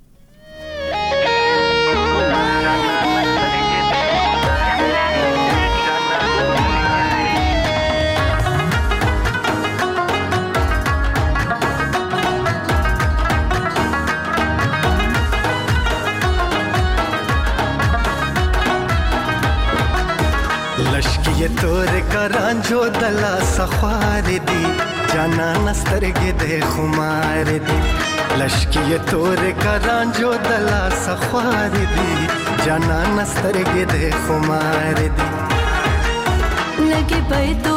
سترګې 21.48 21.56
تور 21.64 21.90
کرانجو 22.12 22.78
دلا 23.02 23.34
سخوار 23.58 24.24
دي 24.30 24.40
جانا 25.14 25.46
نسترګې 25.66 26.30
د 26.42 26.44
خمار 26.74 27.50
دي 27.68 27.78
لشکې 28.40 28.98
تور 29.12 29.40
کرانجو 29.64 30.32
دلا 30.50 30.84
سخوار 31.06 31.72
دي 31.96 32.12
جانا 32.66 33.00
نسترګې 33.18 33.82
د 33.96 33.98
خمار 34.28 34.98
دي 35.18 35.28
لګي 36.90 37.22
پېتو 37.34 37.77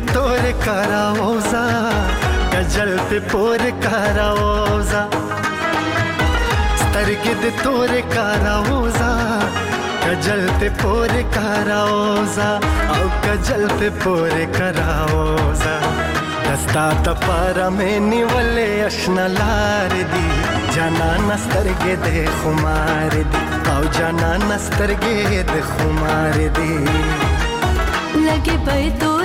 तोरे 0.00 0.52
कराओजा 0.62 1.62
गजल 2.54 2.70
जल्द 2.76 3.12
पोर 3.32 3.58
कराओजा 3.84 5.02
स्तरग 6.82 7.24
तोर 7.62 7.92
कराओजा 8.12 9.08
कजल 10.06 10.42
ते 10.60 10.68
पोर 10.82 11.12
कराओजा 11.36 12.50
और 12.96 13.06
कजल 13.24 13.66
ते 13.80 13.88
पोर 14.04 14.36
कराओजा 14.58 15.74
दस्ता 16.46 16.84
तपारा 17.08 17.68
में 17.80 17.98
निवले 18.10 18.68
अश्न 18.90 19.26
लार 19.38 19.92
दी 20.12 20.24
जाना 20.76 21.10
नस्तर 21.32 21.72
गे 21.84 21.96
दे 22.04 22.24
खुमार 22.42 23.18
दी 23.34 23.44
आओ 23.70 23.84
जाना 23.98 24.36
नस्तर 24.52 24.94
गे 25.04 25.42
दे 25.52 25.60
खुमार 25.76 26.36
दी 26.60 26.72
लगे 28.28 28.56
बैतो 28.66 29.15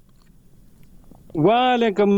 وعلیکم 1.50 2.18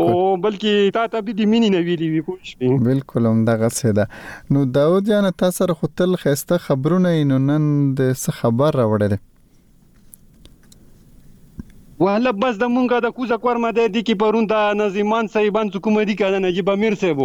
او 0.02 0.36
بلکې 0.44 0.94
تا 0.96 1.04
ته 1.14 1.24
به 1.26 1.36
د 1.40 1.50
مینې 1.52 1.70
نه 1.74 1.80
ویلې 1.88 2.08
وي 2.12 2.22
پوه 2.28 2.48
شئ 2.50 2.70
بالکل 2.86 3.28
هم 3.30 3.44
دغه 3.50 3.68
څه 3.74 3.98
ده 3.98 4.54
نو 4.56 4.64
داود 4.78 5.10
جان 5.10 5.28
تاسو 5.42 5.58
سره 5.62 5.78
خپل 5.82 6.16
خسته 6.24 6.60
خبرونه 6.68 7.14
نن 7.50 7.68
د 8.00 8.16
خبر 8.40 8.80
راوړل 8.82 9.14
والله 12.02 12.32
بس 12.42 12.54
د 12.60 12.68
مونږه 12.74 13.02
د 13.04 13.12
کوزه 13.16 13.36
کور 13.42 13.58
مده 13.64 13.82
دي 13.96 14.00
کی 14.06 14.14
پرون 14.20 14.46
د 14.52 14.70
نظیمان 14.78 15.28
صاحبان 15.32 15.68
حکومتي 15.74 16.14
کنه 16.20 16.38
نجیب 16.44 16.70
امیر 16.72 16.94
صاحب 17.02 17.20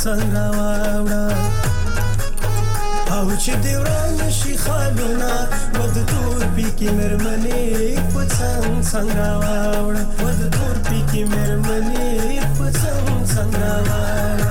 څنګه 0.04 0.44
واوړه 0.58 1.28
او 3.16 3.24
چې 3.42 3.52
دی 3.62 3.74
وران 3.82 4.16
شي 4.38 4.54
خالونه 4.64 5.32
ود 5.78 5.96
تور 6.10 6.40
پکې 6.54 6.88
مرمنې 6.96 7.66
په 8.12 8.22
څنګ 8.36 8.68
څنګه 8.92 9.28
واوړه 9.40 10.04
ود 10.24 10.40
تور 10.54 10.76
پکې 10.88 11.22
مرمنې 11.32 12.16
په 12.56 12.66
څنګ 12.80 13.10
څنګه 13.32 13.70
واوړه 13.88 14.49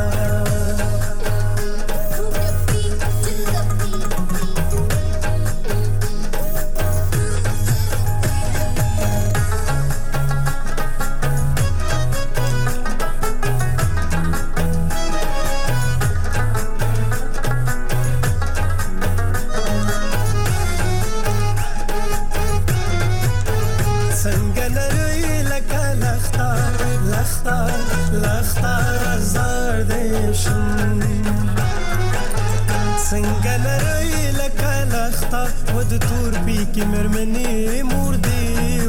لرې 33.64 34.20
لکه 34.39 34.74
لخته 34.93 35.43
و 35.76 35.84
د 35.91 35.93
تور 36.07 36.32
پیکې 36.45 36.84
مېرمنې 36.91 37.53
مور 37.91 38.14
دې 38.26 38.43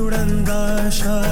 وړنده 0.04 0.62
شه 0.98 1.22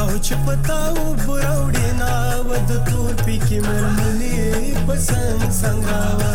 او 0.00 0.08
چې 0.24 0.34
پتا 0.46 0.80
و 0.98 1.02
براوړې 1.22 1.88
نه 2.00 2.14
و 2.48 2.50
د 2.68 2.70
تور 2.90 3.12
پیکې 3.24 3.58
مېرمنې 3.70 4.84
په 4.84 4.94
څنګ 5.08 5.38
څنګ 5.60 5.80
راوه 5.90 6.34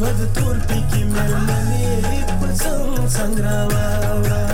و 0.00 0.02
د 0.18 0.20
تور 0.36 0.56
پیکې 0.68 1.02
مېرمنې 1.14 1.92
په 2.38 2.46
څنګ 2.62 2.90
څنګ 3.14 3.34
راوه 3.46 4.51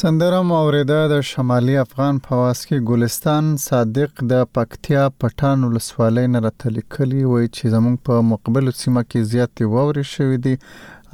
سندره 0.00 0.40
مو 0.48 0.54
اوریده 0.58 1.00
د 1.10 1.18
شمالي 1.30 1.74
افغان 1.80 2.18
پواس 2.26 2.60
کې 2.68 2.78
ګلستان 2.90 3.48
صادق 3.64 4.22
د 4.30 4.44
پکتیا 4.58 5.02
پټان 5.24 5.66
ولسوالۍ 5.66 6.30
نه 6.34 6.40
راتلې 6.46 6.82
کلی 6.94 7.24
وای 7.32 7.48
چې 7.56 7.72
زموږ 7.74 7.96
په 8.06 8.20
مقبل 8.30 8.70
سیمه 8.82 9.02
کې 9.10 9.28
زیاتې 9.32 9.64
ووري 9.74 10.04
شوې 10.14 10.38
دي 10.46 10.54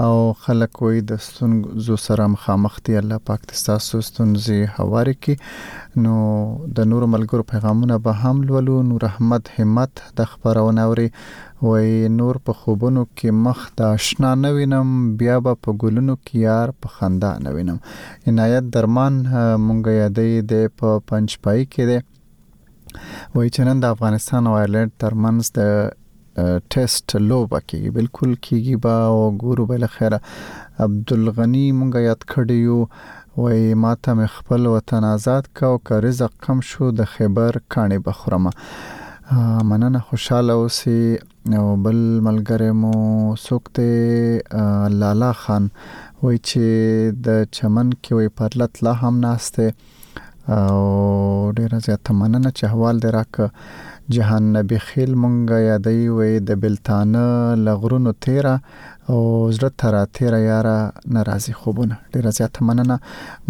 او 0.07 0.17
خلک 0.45 0.73
وې 0.83 0.97
د 1.11 1.21
ستونزو 1.27 1.95
سره 2.07 2.25
مخامخ 2.35 2.75
دي 2.89 2.95
الله 3.01 3.19
پاک 3.31 3.41
د 3.53 3.57
تاسو 3.69 3.97
ستونزې 4.09 4.59
هواري 4.77 5.15
کې 5.27 5.35
نو 6.05 6.17
د 6.77 6.89
نور 6.91 7.03
ملګرو 7.15 7.49
پیغامونه 7.55 7.97
به 8.05 8.13
هم 8.23 8.37
لولو 8.51 8.77
نور 8.93 9.01
رحمت 9.07 9.45
همت 9.57 9.93
د 10.21 10.31
خبرونه 10.35 10.83
وري 10.93 11.09
وې 11.15 12.13
نور 12.21 12.35
په 12.49 12.53
خوبونو 12.61 13.03
کې 13.17 13.29
مخ 13.47 13.59
د 13.81 13.99
آشنا 13.99 14.31
نوینم 14.47 14.89
بیا 15.23 15.37
به 15.49 15.53
په 15.65 15.71
ګلونو 15.85 16.15
کې 16.25 16.37
یار 16.49 16.75
په 16.83 16.87
خندا 16.99 17.33
نوینم 17.49 17.79
عنایت 18.33 18.65
درمان 18.79 19.13
مونږ 19.67 19.83
یادې 20.01 20.31
د 20.55 20.75
په 20.81 20.89
پنځ 21.13 21.41
پای 21.49 21.61
کې 21.71 21.93
ده 21.93 22.07
وای 22.99 23.55
چې 23.55 23.69
نن 23.73 23.81
د 23.85 23.95
افغانستان 23.97 24.51
او 24.53 24.61
ایرلند 24.61 24.97
ترمنځ 25.07 25.57
د 25.59 25.63
ټیسټ 26.73 27.13
لوبه 27.29 27.59
کې 27.69 27.93
بالکل 27.99 28.35
کیږي 28.49 28.77
با 28.87 28.97
او 29.13 29.19
ګورو 29.45 29.67
بل 29.73 29.87
خیره 29.95 30.21
عبدالغنی 30.87 31.65
مونږه 31.79 32.01
یاد 32.09 32.21
کړیو 32.35 32.79
وای 32.83 33.81
ماته 33.85 34.15
مې 34.19 34.33
خپل 34.37 34.67
وطن 34.75 35.05
آزاد 35.13 35.51
کا 35.61 35.67
او 35.73 35.79
که 35.91 36.01
رزق 36.07 36.37
کم 36.47 36.61
شو 36.71 36.91
د 37.01 37.11
خیبر 37.17 37.59
کانه 37.77 37.99
بخورم 38.11 38.51
مننه 39.73 40.01
خوشاله 40.11 40.53
اوسې 40.59 41.59
او 41.61 41.77
بل 41.87 42.01
ملګری 42.29 42.71
مو 42.85 42.95
سوکته 43.45 44.63
لالا 45.03 45.33
خان 45.43 45.69
وای 46.23 46.39
چې 46.41 47.21
د 47.29 47.47
چمن 47.59 47.93
کې 47.93 48.19
وای 48.19 48.35
پرلط 48.41 48.83
لا 48.89 48.93
هم 49.05 49.15
ناشته 49.27 49.71
او 50.57 50.83
ډیره 50.87 51.85
زیاته 51.89 52.19
مننه 52.23 52.51
چې 52.51 52.75
حوال 52.75 53.03
دراک 53.07 53.41
جهان 54.17 54.45
نبی 54.55 54.77
خیل 54.89 55.11
مونږه 55.23 55.57
یادوي 55.71 56.05
وې 56.17 56.31
د 56.51 56.61
بلتانه 56.63 57.25
لغرونو 57.67 58.13
تیرا 58.27 58.53
او 59.13 59.19
زړه 59.57 59.71
ترا 59.83 60.01
تیرا 60.19 60.39
یارا 60.43 60.73
ناراضي 61.17 61.55
خوبونه 61.61 61.99
ډیر 62.15 62.29
زیات 62.39 62.61
مننه 62.71 62.97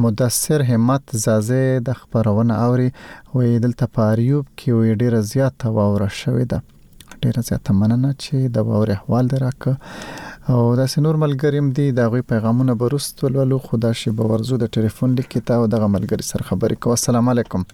مدثر 0.06 0.64
همت 0.72 1.14
زازه 1.26 1.62
د 1.90 1.98
خبرونه 2.00 2.54
اوري 2.64 2.88
وې 2.96 3.62
دلته 3.68 3.90
پاریوب 3.98 4.46
کې 4.50 4.68
وې 4.78 4.98
ډیر 5.04 5.18
زیات 5.32 5.68
واوره 5.78 6.10
شوې 6.24 6.50
ده 6.56 7.18
ډیره 7.20 7.48
زیاته 7.52 7.78
مننه 7.84 8.10
چې 8.22 8.52
د 8.60 8.68
باور 8.70 8.92
احوال 8.98 9.30
دراک 9.34 9.68
او 9.72 10.68
دا 10.82 10.88
سنور 10.94 11.22
ملګریم 11.28 11.72
دی 11.80 11.90
دا 12.00 12.10
غوي 12.12 12.28
پیغامونه 12.34 12.78
برست 12.86 13.24
ولولو 13.24 13.58
خدا 13.72 13.92
شي 14.02 14.16
باورزو 14.20 14.60
د 14.64 14.74
ټلیفون 14.78 15.18
لیکي 15.22 15.44
تا 15.50 15.62
او 15.66 15.72
د 15.76 15.84
ملګری 15.96 16.30
سره 16.36 16.50
خبرې 16.54 16.82
کو 16.86 16.96
السلام 17.02 17.28
علیکم 17.38 17.66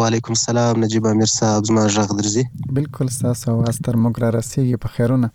وعلیکم 0.00 0.32
السلام 0.32 0.84
نجیب 0.84 1.06
امیر 1.08 1.30
صاحب 1.32 1.64
زما 1.70 1.82
غږ 1.96 2.08
درځي 2.20 2.44
بالکل 2.78 3.06
ستاسو 3.16 3.46
اواز 3.54 3.76
تر 3.86 3.94
موږ 4.04 4.14
را 4.22 4.28
رسیږي 4.38 4.76
په 4.84 4.88
خیرونه 4.94 5.28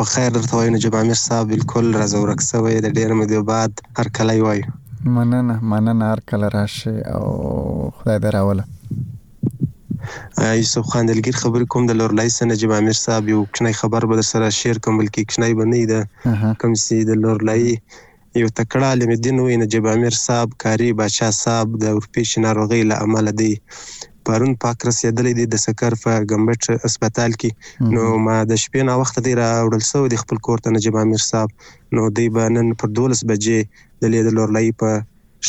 په 0.00 0.04
خیر 0.12 0.30
درته 0.36 0.52
وایم 0.56 0.74
نجیب 0.78 0.94
امیر 1.02 1.18
صاحب 1.26 1.46
بالکل 1.54 1.86
راځورک 2.00 2.40
سوی 2.50 2.74
د 2.86 2.98
ډیر 2.98 3.10
مودې 3.18 3.38
بعد 3.52 3.70
هر 4.00 4.08
کله 4.16 4.34
وای 4.48 4.60
مننه 5.18 5.54
مننه 5.74 6.04
هر 6.12 6.20
کله 6.32 6.46
راشي 6.56 6.96
او 7.16 7.24
خدای 7.96 8.18
دې 8.22 8.30
راوله 8.36 8.64
یوسف 10.60 10.84
خان 10.90 11.04
دلګیر 11.10 11.34
خبر 11.44 11.62
کوم 11.74 11.82
د 11.90 11.98
لورلای 12.02 12.28
سره 12.36 12.46
نجیب 12.52 12.70
امیر 12.82 12.96
صاحب 13.04 13.24
یو 13.34 13.40
کښنی 13.54 13.72
خبر 13.80 14.02
به 14.12 14.20
در 14.20 14.26
سره 14.34 14.46
شیر 14.60 14.76
کوم 14.86 14.94
بلکې 15.00 15.22
کښنی 15.30 15.52
بنې 15.58 15.82
ده 15.92 16.00
کوم 16.64 16.72
سي 16.84 16.98
د 17.10 17.20
لورلای 17.24 17.64
یو 18.38 18.48
تکړه 18.58 18.86
عالم 18.90 19.10
دین 19.26 19.36
وي 19.44 19.54
نجیب 19.62 19.84
امیر 19.94 20.14
صاحب 20.26 20.50
کاری 20.64 20.88
بادشاه 20.98 21.30
صاحب 21.44 21.68
د 21.84 21.94
اورپېچ 21.94 22.30
ناروغي 22.44 22.80
له 22.90 22.96
امله 23.06 23.30
دی 23.40 23.52
پرون 24.28 24.52
پاک 24.64 24.78
رسیدلې 24.90 25.32
دي 25.38 25.44
د 25.54 25.60
سکر 25.66 25.92
په 26.02 26.12
ګمبټ 26.32 26.62
هسپتال 26.86 27.32
کې 27.40 27.50
نو 27.94 28.02
ما 28.26 28.36
د 28.50 28.60
شپې 28.64 28.82
نه 28.88 28.94
وخت 29.00 29.16
دی 29.28 29.32
راوړل 29.40 29.82
سو 29.92 30.00
د 30.12 30.20
خپل 30.22 30.36
کور 30.48 30.58
ته 30.66 30.74
نجیب 30.76 30.94
امیر 31.04 31.22
صاحب 31.30 31.50
نو 31.98 32.02
دی 32.20 32.26
به 32.36 32.44
نن 32.58 32.68
پر 32.84 32.88
12 33.00 33.24
بجې 33.32 33.58
د 34.04 34.14
لید 34.14 34.26
لورلای 34.38 34.68
په 34.84 34.90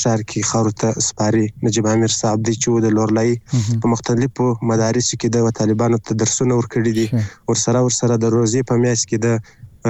شار 0.02 0.20
کې 0.30 0.50
خاورو 0.54 0.74
ته 0.86 0.90
سپاري 1.10 1.46
نجیب 1.70 1.86
امیر 1.94 2.12
صاحب 2.20 2.40
دی 2.48 2.54
چې 2.62 2.84
د 2.88 2.98
لورلای 2.98 3.32
په 3.80 3.86
مختلفو 3.94 4.48
مدارس 4.74 5.08
کې 5.20 5.28
د 5.38 5.62
طالبانو 5.62 5.98
تدرسونه 6.10 6.54
ورکړي 6.58 6.92
دي 7.00 7.08
ورسره 7.54 7.80
ورسره 7.88 8.14
د 8.26 8.36
روزي 8.40 8.62
په 8.74 8.82
میاس 8.88 9.02
کې 9.14 9.24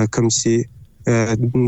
د 0.03 0.07
کمسي 0.17 0.57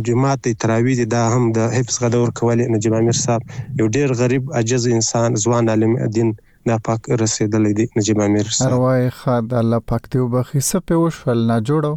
جماعت 0.07 0.39
د 0.47 0.55
تراوی 0.63 0.93
دي 0.99 1.05
دا 1.15 1.21
هم 1.33 1.43
د 1.57 1.59
حفظ 1.77 1.95
غدور 2.03 2.27
کول 2.39 2.57
نجیب 2.77 2.93
امیر 2.99 3.17
صاحب 3.25 3.41
یو 3.79 3.85
ډیر 3.97 4.09
غریب 4.19 4.43
عجز 4.61 4.83
انسان 4.95 5.29
ځوان 5.43 5.63
عالم 5.71 5.93
دین 6.15 6.29
دا 6.69 6.75
پاک 6.87 7.01
رسیدلې 7.23 7.71
دي 7.77 7.85
نجیب 7.99 8.17
امیر 8.27 8.45
صاحب 8.57 8.67
اروای 8.73 9.03
خد 9.19 9.45
الله 9.61 9.79
پاک 9.91 10.03
ته 10.15 10.19
وبخي 10.23 10.59
سپه 10.71 10.95
وشل 11.05 11.39
نه 11.49 11.57
جوړو 11.69 11.93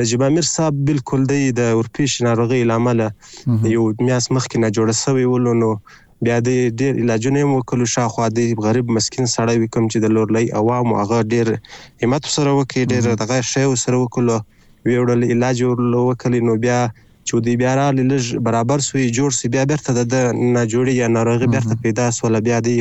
نجیب 0.00 0.20
امیر 0.30 0.46
صاحب 0.54 0.74
بالکل 0.90 1.20
د 1.30 1.32
اورپیش 1.76 2.10
ناروغي 2.28 2.60
لامل 2.72 2.98
یو 3.02 3.84
میاس 4.06 4.26
مخکې 4.36 4.58
نه 4.66 4.72
جوړ 4.76 4.88
سوی 5.04 5.26
ولونو 5.34 5.70
بیا 6.26 6.36
د 6.48 6.50
ډیر 6.80 6.92
علاجونه 7.04 7.40
مو 7.52 7.58
کول 7.70 7.80
شاخوا 7.94 8.26
د 8.40 8.42
غریب 8.66 8.86
مسكين 8.98 9.26
سړی 9.36 9.56
وکم 9.62 9.84
چې 9.86 9.98
د 10.04 10.06
لورلې 10.18 10.46
عوام 10.60 10.88
هغه 11.04 11.18
ډیر 11.34 11.46
همت 12.04 12.22
سره 12.36 12.50
وکي 12.60 12.80
ډیر 12.96 13.04
دغه 13.24 13.36
شی 13.54 13.66
سره 13.86 13.96
وکړو 14.04 14.38
ویوړل 14.86 15.20
علاج 15.32 15.58
وکړي 16.08 16.40
نو 16.48 16.54
بیا 16.64 16.78
چې 17.26 17.32
دوی 17.44 17.54
بیا 17.62 17.72
را 17.78 17.86
لږ 18.10 18.24
برابر 18.46 18.78
سوی 18.88 19.14
جوړ 19.16 19.30
سي 19.38 19.46
بیا 19.54 19.62
برته 19.70 19.90
د 20.12 20.14
نه 20.54 20.62
جوړي 20.72 20.92
یا 21.00 21.06
ناروغي 21.16 21.48
برته 21.54 21.74
پیدا 21.84 22.04
سول 22.18 22.34
بیا 22.48 22.58
دی 22.66 22.76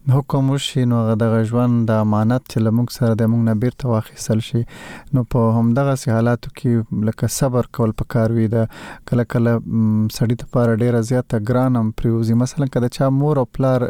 حکم 0.08 0.48
وشي 0.50 0.84
نو 0.90 0.98
دغه 1.20 1.40
ژوند 1.48 1.82
د 1.88 1.98
امانت 2.04 2.44
چې 2.52 2.62
لموږ 2.66 2.92
سره 2.94 3.16
د 3.22 3.28
موږ 3.32 3.42
نه 3.48 3.54
بیرته 3.64 3.88
واخیستل 3.90 4.40
شي 4.46 4.60
نو 5.16 5.24
په 5.34 5.50
همدغه 5.56 5.96
سي 6.02 6.10
حالاتو 6.12 6.52
کې 6.60 7.02
لکه 7.08 7.28
صبر 7.34 7.68
کول 7.78 7.92
پکار 8.02 8.34
وي 8.36 8.46
د 8.54 8.64
کله 9.10 9.26
کله 9.34 9.52
سړی 9.58 10.38
ته 10.42 10.48
پر 10.56 10.72
ډیره 10.84 11.02
زیاته 11.10 11.40
ګرانم 11.50 11.90
پریوزي 12.02 12.36
مثلا 12.44 12.68
کله 12.76 12.88
چې 12.94 13.12
مور 13.18 13.40
او 13.42 13.44
پلار 13.58 13.86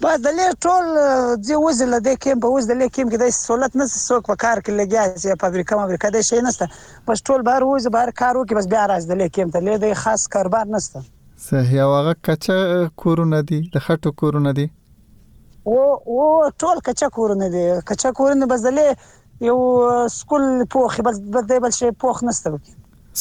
بس 0.02 0.18
د 0.24 0.32
لیر 0.38 0.54
ټول 0.66 0.88
ځي 1.46 1.58
وځي 1.62 1.86
له 1.92 1.98
دې 2.06 2.14
کېم 2.24 2.40
په 2.44 2.52
اوس 2.56 2.66
د 2.70 2.78
لیر 2.80 2.90
کېم 2.96 3.12
کې 3.12 3.20
د 3.22 3.34
سہولت 3.36 3.78
نس 3.82 3.94
څوک 4.10 4.26
په 4.30 4.36
کار 4.44 4.60
کې 4.64 4.76
لګیا 4.80 5.04
سي 5.24 5.36
فابریکه 5.44 5.78
فابریکه 5.80 6.10
د 6.16 6.24
شي 6.28 6.40
نسته 6.48 7.08
بس 7.10 7.22
ټول 7.28 7.46
بهر 7.50 7.66
وځي 7.68 7.92
بهر 7.96 8.12
کار 8.22 8.40
وکي 8.40 8.58
بس 8.58 8.68
بیا 8.74 8.82
راځي 8.92 9.12
د 9.12 9.20
لیر 9.22 9.32
کېم 9.36 9.54
ته 9.56 9.66
لید 9.68 9.86
خاص 10.02 10.26
کاروبار 10.36 10.68
نسته 10.74 11.04
صحیح 11.46 11.82
هغه 11.84 12.14
کچا 12.30 12.58
کورونه 13.04 13.40
دي 13.52 13.60
د 13.78 13.84
خټو 13.86 14.16
کورونه 14.24 14.54
دي 14.60 14.66
او 15.72 15.80
او 15.80 16.28
ټول 16.64 16.84
کچا 16.90 17.08
کورونه 17.18 17.50
دي 17.56 17.64
کچا 17.92 18.14
کورونه 18.20 18.50
بس 18.54 18.68
د 18.68 18.76
لیر 18.82 18.92
یو 19.50 19.56
سکول 20.18 20.46
پوخ 20.76 21.00
بس 21.10 21.18
بل 21.36 21.72
شي 21.80 21.90
پوخ 22.06 22.22
نسته 22.30 22.62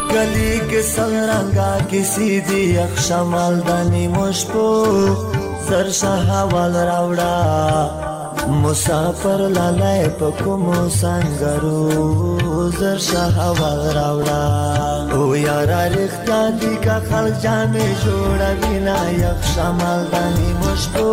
کلی 0.10 0.60
کې 0.70 0.82
سرنګا 0.94 1.72
کسی 1.92 2.40
دی 2.50 2.62
اخشمال 2.84 3.60
دانی 3.68 4.06
مشپو 4.16 4.68
سر 5.68 5.86
شهوال 6.00 6.74
راوړه 6.78 8.54
مسافر 8.64 9.42
لالای 9.58 10.08
په 10.20 10.28
کوم 10.40 10.64
سنگرو 10.96 12.72
زر 12.80 12.98
شهوال 13.08 13.80
راوړه 13.98 15.18
او 15.18 15.28
یار 15.48 15.70
رښتیا 15.98 16.44
دی 16.62 16.74
کا 16.86 16.98
خلک 17.10 17.36
جامې 17.44 17.90
جوړه 18.04 18.52
بنا 18.64 19.00
یخ 19.24 19.40
شمال 19.54 20.02
دانی 20.14 20.50
مشپو 20.62 21.10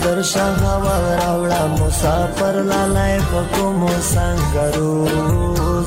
سر 0.00 0.16
شهوال 0.32 1.04
راوړه 1.20 1.64
مسافر 1.80 2.56
لالای 2.72 3.16
په 3.32 3.40
کوم 3.54 3.80
سنگرو 4.12 4.94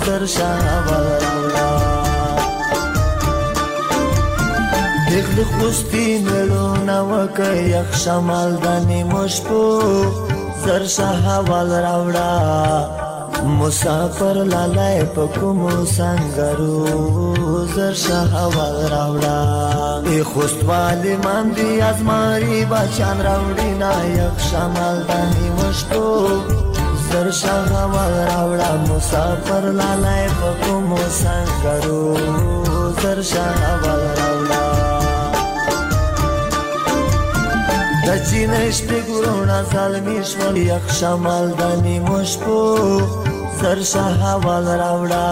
سر 0.07 0.21
شهوال 0.25 1.07
راوړه 1.55 1.78
دغ 5.11 5.25
دغ 5.37 5.53
وسپی 5.67 6.17
ملو 6.23 6.73
نوک 6.85 7.39
یخ 7.67 7.93
شمال 7.97 8.55
دانی 8.63 9.01
مشپو 9.03 9.61
زر 10.65 10.85
شهوال 10.95 11.69
راوڑا 11.85 12.31
مسافر 13.59 14.37
لالای 14.51 15.01
پکمو 15.15 15.69
سنگرو 15.93 17.65
زر 17.75 17.93
شهوال 18.03 18.75
راوڑا 18.91 19.33
ای 20.11 20.21
خستوالی 20.33 21.15
من 21.25 21.49
دی 21.55 21.81
از 21.87 22.03
ماری 22.11 22.63
بچان 22.69 23.25
راوڑی 23.29 23.69
نا 23.81 23.91
یخ 24.13 24.39
شمال 24.51 25.03
دانی 25.09 25.49
مشپو 25.57 26.05
سر 27.09 27.31
شغوال 27.41 28.13
راوڑا 28.31 28.71
مسافر 28.89 29.65
لالای 29.81 30.27
پکو 30.39 30.79
موسان 30.87 31.45
کرو 31.63 32.01
سر 33.01 33.21
شغوال 33.33 34.01
راوڑا 34.17 34.68
د 38.09 38.13
چینې 38.29 38.65
شپې 38.77 38.99
ګلونه 39.07 39.57
ظالمي 39.73 40.19
شول 40.31 40.55
یخ 40.71 40.85
شمال 40.99 41.45
د 41.59 41.61
نیمو 41.85 42.19
شپو 42.31 42.55
سر 43.59 43.77
شهوال 43.91 44.65
راوړه 44.81 45.29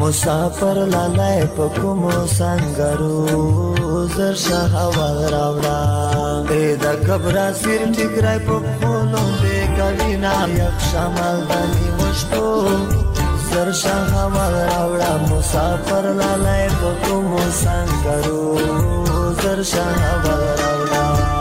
مسافر 0.00 0.76
لالی 0.94 1.38
په 1.56 1.64
کومو 1.76 2.14
سنګرو 2.38 3.98
زر 4.16 4.34
شهوال 4.46 5.18
راوړه 5.34 5.82
اے 6.52 6.64
د 6.84 7.04
کبرا 7.06 7.46
سیر 7.60 7.80
ټکرای 7.96 8.38
په 8.48 8.56
خولو 8.74 9.22
دې 9.42 9.60
کوینا 9.78 10.34
یخ 10.60 10.76
شمال 10.90 11.38
د 11.50 11.54
نیمو 11.74 12.08
شپو 12.24 12.46
سر 13.50 13.68
شهوال 13.84 14.54
راوړه 14.72 15.12
مسافر 15.30 16.04
لالی 16.20 16.64
په 16.82 16.90
کومو 17.04 17.44
سنګرو 17.62 18.44
زر 19.42 19.58
شهوال 19.72 20.42
راوړه 20.58 21.33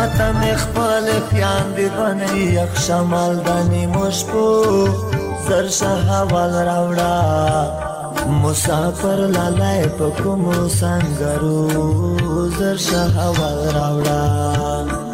ماته 0.00 0.28
مې 0.40 0.52
خپل 0.64 1.06
پیاندې 1.30 1.88
باندې 1.96 2.44
یخ 2.58 2.72
شمال 2.86 3.34
د 3.46 3.50
نیمو 3.70 4.04
شپو 4.18 4.44
زر 5.46 5.66
شهوال 5.78 6.52
راوړه 6.68 7.16
مسافر 8.44 9.20
لالای 9.34 9.82
په 9.98 10.06
کوم 10.22 10.44
سنگرو 10.80 11.58
زر 12.58 12.76
شهوال 12.88 13.58
راوړه 13.76 14.24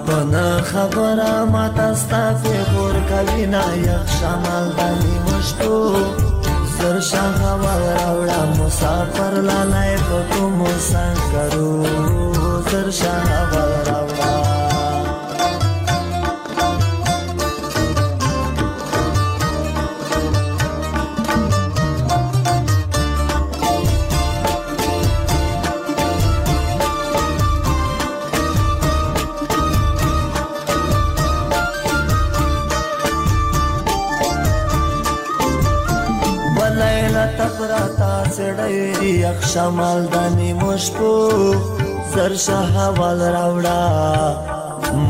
پنا 0.07 0.47
خبره 0.71 1.29
ماته 1.57 1.89
ستاسو 2.05 2.53
پور 2.71 2.95
کوي 3.11 3.47
نه 3.59 3.67
یخ 3.91 4.05
شمال 4.23 4.67
د 4.81 4.97
نیمو 5.05 5.37
شپو 5.53 5.77
زر 6.79 6.97
شهوال 7.13 7.83
راوړه 7.99 8.43
مسافر 8.63 9.35
لالای 9.53 9.93
په 10.09 10.19
کوم 10.33 10.59
سنگرو 10.91 11.71
زر 12.73 12.87
شهوال 13.01 13.73
راوړه 13.89 14.06
شمال 39.57 40.01
د 40.13 40.17
نیمشپو 40.39 41.11
زر 42.13 42.33
شهوال 42.47 43.21
راوړه 43.37 43.83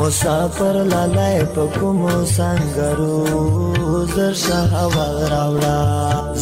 مسافر 0.01 0.77
لالای 0.93 1.39
په 1.55 1.63
کوم 1.77 2.01
سنگرو 2.37 3.19
زر 4.15 4.35
شهوال 4.47 5.17
راوړه 5.33 5.81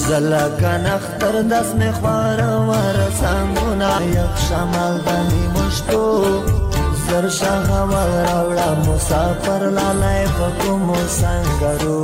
زلا 0.07 0.42
کنختر 0.61 1.34
داس 1.52 1.68
می 1.82 1.88
خوار 2.00 2.40
ور 2.68 2.96
سنگونه 3.20 3.92
یک 4.16 4.34
شمال 4.48 4.94
د 5.07 5.11
نیمشپو 5.28 6.02
زر 7.07 7.24
شهوال 7.38 8.12
راوړه 8.26 8.70
مسافر 8.90 9.62
لالای 9.80 10.22
په 10.36 10.48
کوم 10.61 10.86
سنگرو 11.20 11.98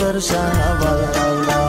زر 0.00 0.16
شهوال 0.30 1.00
راوړه 1.16 1.63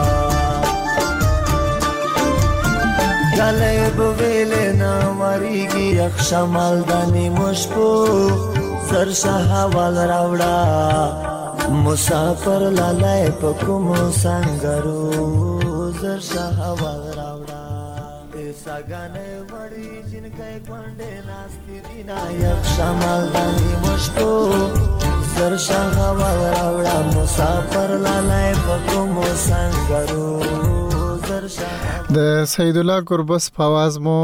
کله 3.36 3.90
به 3.96 4.08
ویلې 4.18 4.66
نه 4.80 5.10
مریږي 5.20 5.86
یخ 6.02 6.16
شمال 6.28 6.76
د 6.88 6.92
نیمش 7.14 7.60
په 7.72 7.88
سر 8.88 9.08
شهوال 9.22 9.96
راوړه 10.12 10.58
مسافر 11.86 12.62
لالای 12.78 13.24
په 13.40 13.50
کوم 13.62 13.88
سنگرو 14.22 15.04
زر 16.00 16.20
شهوال 16.30 17.00
راوړه 17.18 17.64
ساګان 18.64 19.16
وړي 19.50 19.90
جنګه 20.10 20.52
کونډه 20.66 21.14
ناستې 21.28 21.76
دینا 21.88 22.20
یخ 22.44 22.60
شمال 22.76 23.24
د 23.34 23.36
نیمش 23.58 24.04
په 24.16 24.30
سر 25.34 25.52
شهوال 25.68 26.38
راوړه 26.54 26.98
مسافر 27.18 27.90
لالای 28.08 28.50
په 28.64 28.76
کوم 28.88 29.14
سنگرو 29.44 30.75
د 31.48 32.20
سید 32.52 32.76
الله 32.80 33.02
قربس 33.08 33.44
پواز 33.56 33.98
مو 34.06 34.14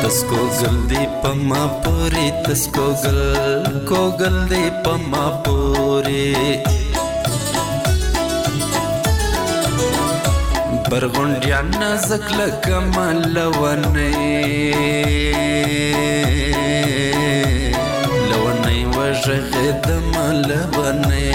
تسکو 0.02 0.40
گل 0.60 0.76
دی 0.90 1.04
پما 1.22 1.62
پوری 1.86 2.26
تسکو 2.48 2.86
گل 3.04 3.20
کو 3.92 4.02
گل 4.20 4.36
دی 4.50 4.64
پما 4.84 5.24
پوری 5.46 6.34
برغونډیا 10.90 11.58
نازک 11.78 12.26
لکه 12.38 12.76
ملونه 12.94 14.12
وژغې 19.28 19.70
د 19.86 19.90
ملبنې 20.14 21.28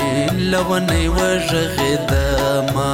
لونې 0.51 1.03
وژغې 1.17 1.93
د 2.09 2.11
ما 2.75 2.91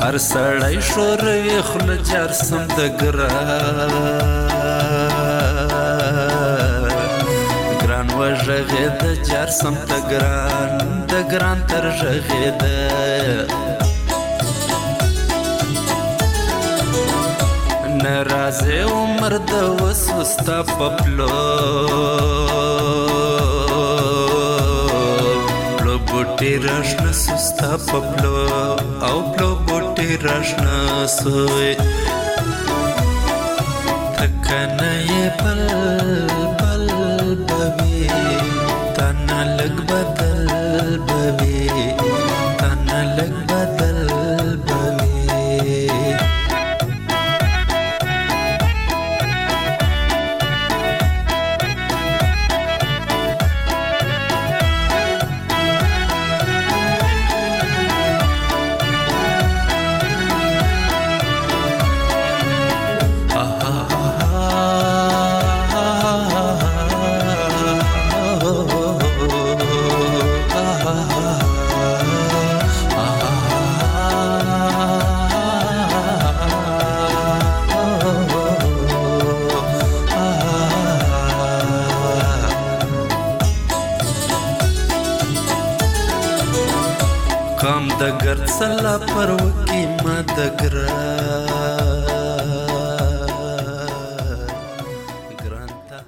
هر 0.00 0.14
سړی 0.32 0.76
شور 0.88 1.20
وی 1.44 1.58
خل 1.68 1.88
جار 2.10 2.30
سم 2.46 2.62
د 2.76 2.80
ګران 3.00 3.36
ګران 7.80 8.08
وژغې 8.20 8.84
د 9.00 9.04
جار 9.28 9.48
سم 9.60 9.74
د 9.90 9.92
ګران 10.12 10.70
د 11.10 11.12
ګران 11.32 11.58
تر 11.70 11.84
ژغې 12.00 12.44
د 12.60 12.64
راځي 18.32 18.80
عمر 18.92 19.34
د 19.50 19.82
وسوستا 19.82 20.58
پپلو 20.78 21.26
پلو 25.78 25.96
بوټي 26.10 26.52
راشن 26.66 27.06
سستا 27.24 27.70
پپلو 27.86 28.36
او 29.06 29.16
پلو 29.32 29.50
بوټي 29.66 30.10
راشن 30.26 30.66
سوي 31.18 31.70
تکنه 34.18 34.90
یې 35.08 35.26
پل 35.42 36.48